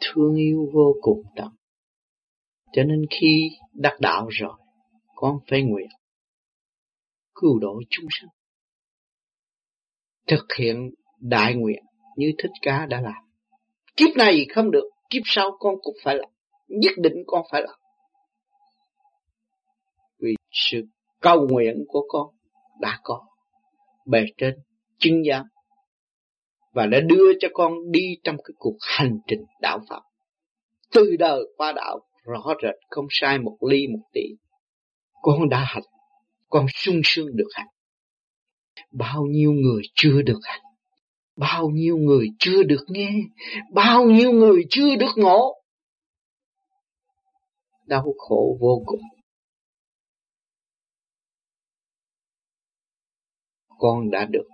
[0.01, 1.49] Thương yêu vô cùng tận.
[2.73, 4.53] Cho nên khi đắc đạo rồi,
[5.15, 5.89] con phải nguyện
[7.35, 8.29] cứu độ chúng sanh.
[10.27, 11.85] Thực hiện đại nguyện
[12.17, 13.25] như thích ca đã làm.
[13.97, 16.31] Kiếp này không được kiếp sau con cũng phải làm
[16.69, 17.79] nhất định con phải làm
[20.21, 20.83] vì sự
[21.21, 22.27] cầu nguyện của con
[22.81, 23.27] đã có
[24.07, 24.55] bề trên
[24.99, 25.47] chứng giám
[26.73, 30.03] và đã đưa cho con đi trong cái cuộc hành trình đạo Phật.
[30.93, 34.23] Từ đời qua đạo rõ rệt không sai một ly một tỷ.
[35.23, 35.83] Con đã hành,
[36.49, 37.67] con sung sướng được hành.
[38.93, 40.61] Bao nhiêu người chưa được hành,
[41.39, 43.11] bao nhiêu người chưa được nghe,
[43.73, 45.55] bao nhiêu người chưa được ngộ.
[47.87, 49.01] Đau khổ vô cùng.
[53.79, 54.49] Con đã được.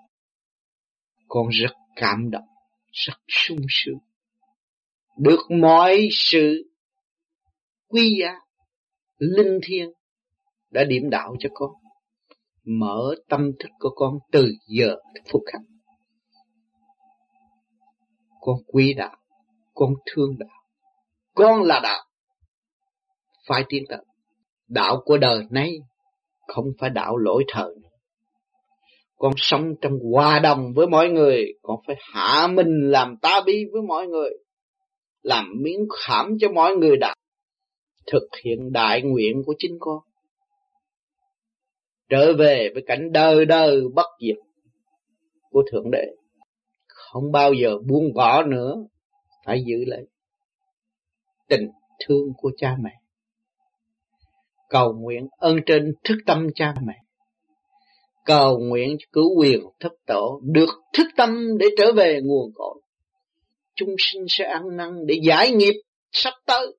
[1.28, 2.48] Con rất cảm động,
[2.92, 3.98] rất sung sướng.
[5.18, 6.70] Được mọi sự
[7.88, 8.40] quý giá,
[9.18, 9.90] linh thiêng
[10.70, 11.70] đã điểm đạo cho con.
[12.64, 14.96] Mở tâm thức của con từ giờ
[15.30, 15.60] phút khắc.
[18.44, 19.16] Con quý đạo,
[19.74, 20.62] con thương đạo.
[21.34, 22.04] Con là đạo.
[23.48, 24.04] Phải tiến tới.
[24.68, 25.78] Đạo của đời nay
[26.46, 27.88] không phải đạo lỗi thời nữa
[29.24, 33.64] con sống trong hòa đồng với mọi người con phải hạ mình làm ta bi
[33.72, 34.30] với mọi người
[35.22, 37.14] làm miếng khảm cho mọi người đạo,
[38.06, 39.98] thực hiện đại nguyện của chính con
[42.08, 44.36] trở về với cảnh đời đời bất diệt
[45.50, 46.04] của thượng đế
[47.14, 48.74] không bao giờ buông bỏ nữa.
[49.44, 50.06] Phải giữ lấy
[51.48, 51.68] tình
[52.06, 52.90] thương của cha mẹ.
[54.68, 56.94] Cầu nguyện ơn trên thức tâm cha mẹ.
[58.24, 62.82] Cầu nguyện cứu quyền thất tổ được thức tâm để trở về nguồn cội.
[63.74, 65.74] Chúng sinh sẽ ăn năn để giải nghiệp
[66.12, 66.76] sắp tới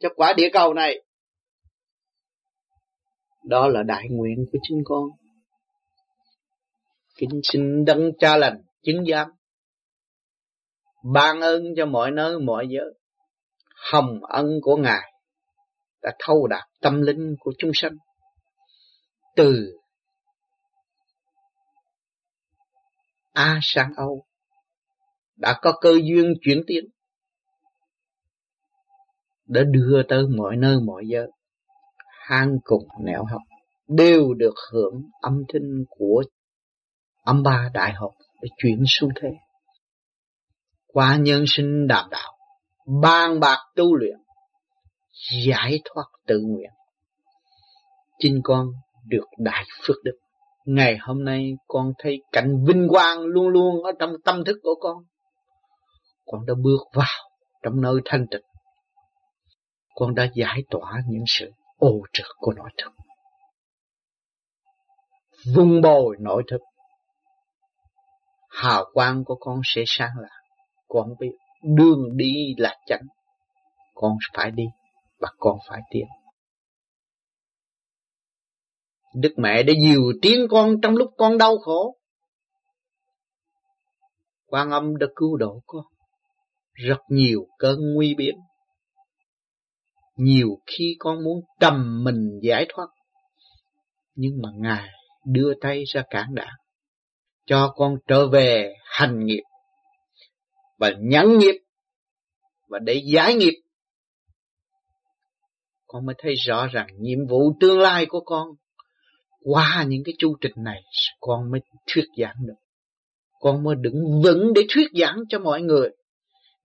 [0.00, 1.02] cho quả địa cầu này.
[3.44, 5.04] Đó là đại nguyện của chính con.
[7.16, 9.28] Kính xin đấng cha lành chứng giám
[11.02, 12.94] ban ơn cho mọi nơi, mọi giới.
[13.92, 15.12] Hồng ân của ngài
[16.02, 17.92] đã thâu đạt tâm linh của chúng sanh.
[19.36, 19.78] Từ
[23.32, 24.24] A sang Âu,
[25.36, 26.84] đã có cơ duyên chuyển tiến
[29.52, 31.30] đã đưa tới mọi nơi, mọi giới.
[32.26, 33.40] Hang cùng nẻo học
[33.88, 36.22] đều được hưởng âm thanh của
[37.24, 38.10] âm ba đại học
[38.42, 39.28] để chuyển xuống thế
[40.92, 42.32] qua nhân sinh đàm đạo,
[43.02, 44.18] ban bạc tu luyện,
[45.46, 46.70] giải thoát tự nguyện
[48.18, 48.66] chính con
[49.06, 50.18] được đại phước đức
[50.64, 54.74] Ngày hôm nay con thấy cảnh vinh quang luôn luôn ở trong tâm thức của
[54.80, 54.96] con.
[56.26, 57.30] Con đã bước vào
[57.62, 58.44] trong nơi thanh tịnh.
[59.94, 62.92] Con đã giải tỏa những sự ô trực của nội thức.
[65.54, 66.60] Vung bồi nội thức.
[68.50, 70.41] Hào quang của con sẽ sáng lạc.
[70.92, 71.32] Con biết
[71.62, 73.06] đường đi là chánh.
[73.94, 74.64] Con phải đi
[75.18, 76.06] và con phải tiến.
[79.14, 81.96] Đức mẹ đã dìu tiếng con trong lúc con đau khổ.
[84.46, 85.84] quan âm đã cứu độ con
[86.72, 88.34] rất nhiều cơn nguy biến
[90.16, 92.86] nhiều khi con muốn trầm mình giải thoát
[94.14, 94.88] nhưng mà ngài
[95.26, 96.54] đưa tay ra cản đạn
[97.46, 99.42] cho con trở về hành nghiệp
[100.82, 101.54] và nhẫn nghiệp
[102.68, 103.54] và để giải nghiệp.
[105.86, 108.48] Con mới thấy rõ rằng nhiệm vụ tương lai của con
[109.40, 110.82] qua những cái chu trình này
[111.20, 112.54] con mới thuyết giảng được.
[113.40, 115.90] Con mới đứng vững để thuyết giảng cho mọi người.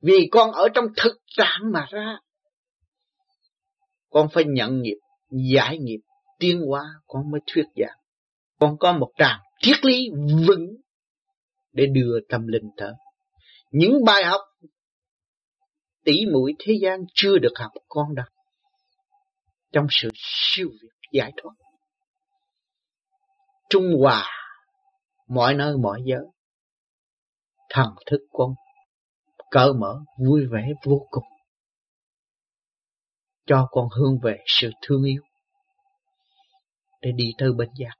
[0.01, 2.19] Vì con ở trong thực trạng mà ra,
[4.09, 4.97] con phải nhận nghiệp,
[5.51, 5.99] giải nghiệp,
[6.39, 7.97] tiến hóa, con mới thuyết giảng.
[8.59, 10.09] Con có một tràng triết lý
[10.47, 10.67] vững
[11.71, 12.93] để đưa tâm linh tới
[13.71, 14.41] những bài học
[16.03, 18.25] tỷ mũi thế gian chưa được học con đâu.
[19.71, 21.53] Trong sự siêu việt, giải thoát.
[23.69, 24.25] Trung hòa,
[25.27, 26.25] mọi nơi, mọi giới.
[27.69, 28.53] Thần thức con
[29.51, 31.23] cởi mở, vui vẻ vô cùng.
[33.45, 35.21] Cho con hướng về sự thương yêu.
[37.01, 37.93] Để đi tới bên giác.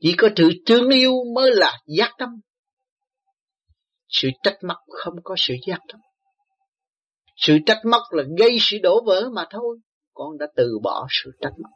[0.00, 2.28] Chỉ có sự thương yêu mới là giác tâm
[4.14, 6.00] sự trách móc không có sự giác tâm
[7.36, 9.78] sự trách móc là gây sự đổ vỡ mà thôi.
[10.14, 11.72] Con đã từ bỏ sự trách móc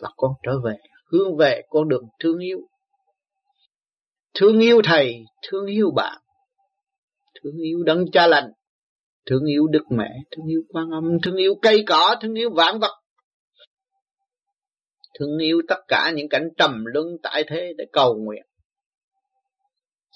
[0.00, 0.76] và con trở về
[1.12, 2.58] hướng về con đường thương yêu.
[4.34, 6.20] Thương yêu thầy, thương yêu bạn.
[7.42, 8.50] Thương yêu đấng cha lành.
[9.26, 12.78] Thương yêu đức mẹ, thương yêu quan âm, thương yêu cây cỏ, thương yêu vạn
[12.80, 12.92] vật.
[15.18, 18.42] Thương yêu tất cả những cảnh trầm luân tại thế để cầu nguyện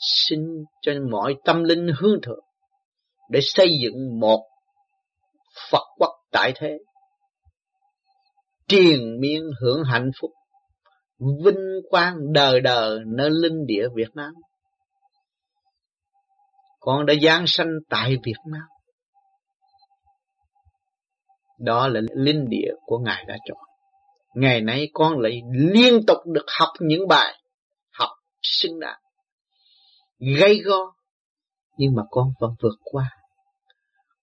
[0.00, 0.40] xin
[0.82, 2.44] cho mọi tâm linh hướng thượng
[3.30, 4.44] để xây dựng một
[5.70, 6.78] Phật quốc tại thế.
[8.68, 10.30] Triền miên hưởng hạnh phúc,
[11.44, 14.32] vinh quang đời đời nơi linh địa Việt Nam.
[16.80, 18.68] Con đã giáng sanh tại Việt Nam.
[21.58, 23.58] Đó là linh địa của Ngài đã chọn.
[24.34, 27.34] Ngày nay con lại liên tục được học những bài
[27.92, 28.10] học
[28.42, 29.00] xứng đáng
[30.18, 30.92] gây go.
[31.76, 33.10] Nhưng mà con vẫn vượt qua.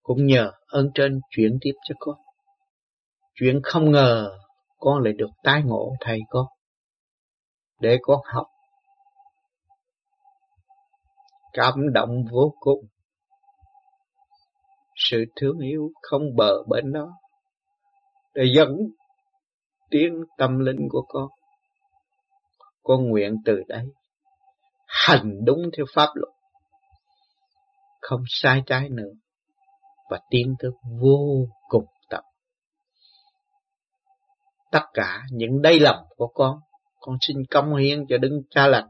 [0.03, 2.15] Cũng nhờ ơn trên chuyển tiếp cho con.
[3.33, 4.37] Chuyện không ngờ
[4.77, 6.45] con lại được tái ngộ, thầy con.
[7.79, 8.47] Để con học.
[11.53, 12.85] Cảm động vô cùng.
[14.95, 17.07] Sự thương yêu không bờ bến đó.
[18.33, 18.77] Để dẫn
[19.89, 21.27] tiếng tâm linh của con.
[22.83, 23.85] Con nguyện từ đây
[24.95, 26.33] hành đúng theo pháp luật.
[28.01, 29.11] Không sai trái nữa.
[30.09, 30.71] Và tiến tới
[31.01, 32.23] vô cùng tận.
[34.71, 36.59] Tất cả những đây lầm của con
[37.05, 38.87] con xin công hiến cho đứng cha lành,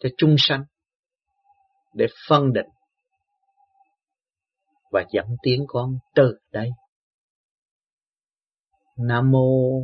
[0.00, 0.64] cho chung sanh,
[1.94, 2.66] để phân định
[4.90, 6.70] và dẫn tiến con từ đây.
[8.96, 9.80] Nam mô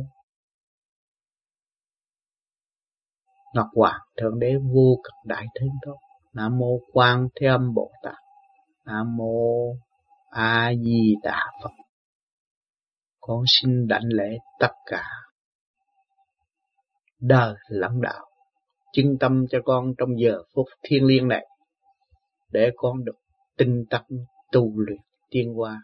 [3.55, 5.95] Ngọc Hoàng, Thượng Đế vô cực đại thiên tôn.
[6.33, 8.15] Nam mô Quan Thế Âm Bồ Tát.
[8.85, 9.65] Nam mô
[10.29, 11.71] A Di Đà Phật.
[13.19, 15.03] Con xin đảnh lễ tất cả
[17.19, 18.25] đời lẫn đạo
[18.93, 21.45] chân tâm cho con trong giờ phút thiên liêng này,
[22.51, 23.15] để con được
[23.57, 24.01] tinh tấn
[24.51, 24.99] tu luyện
[25.29, 25.81] tiên hoa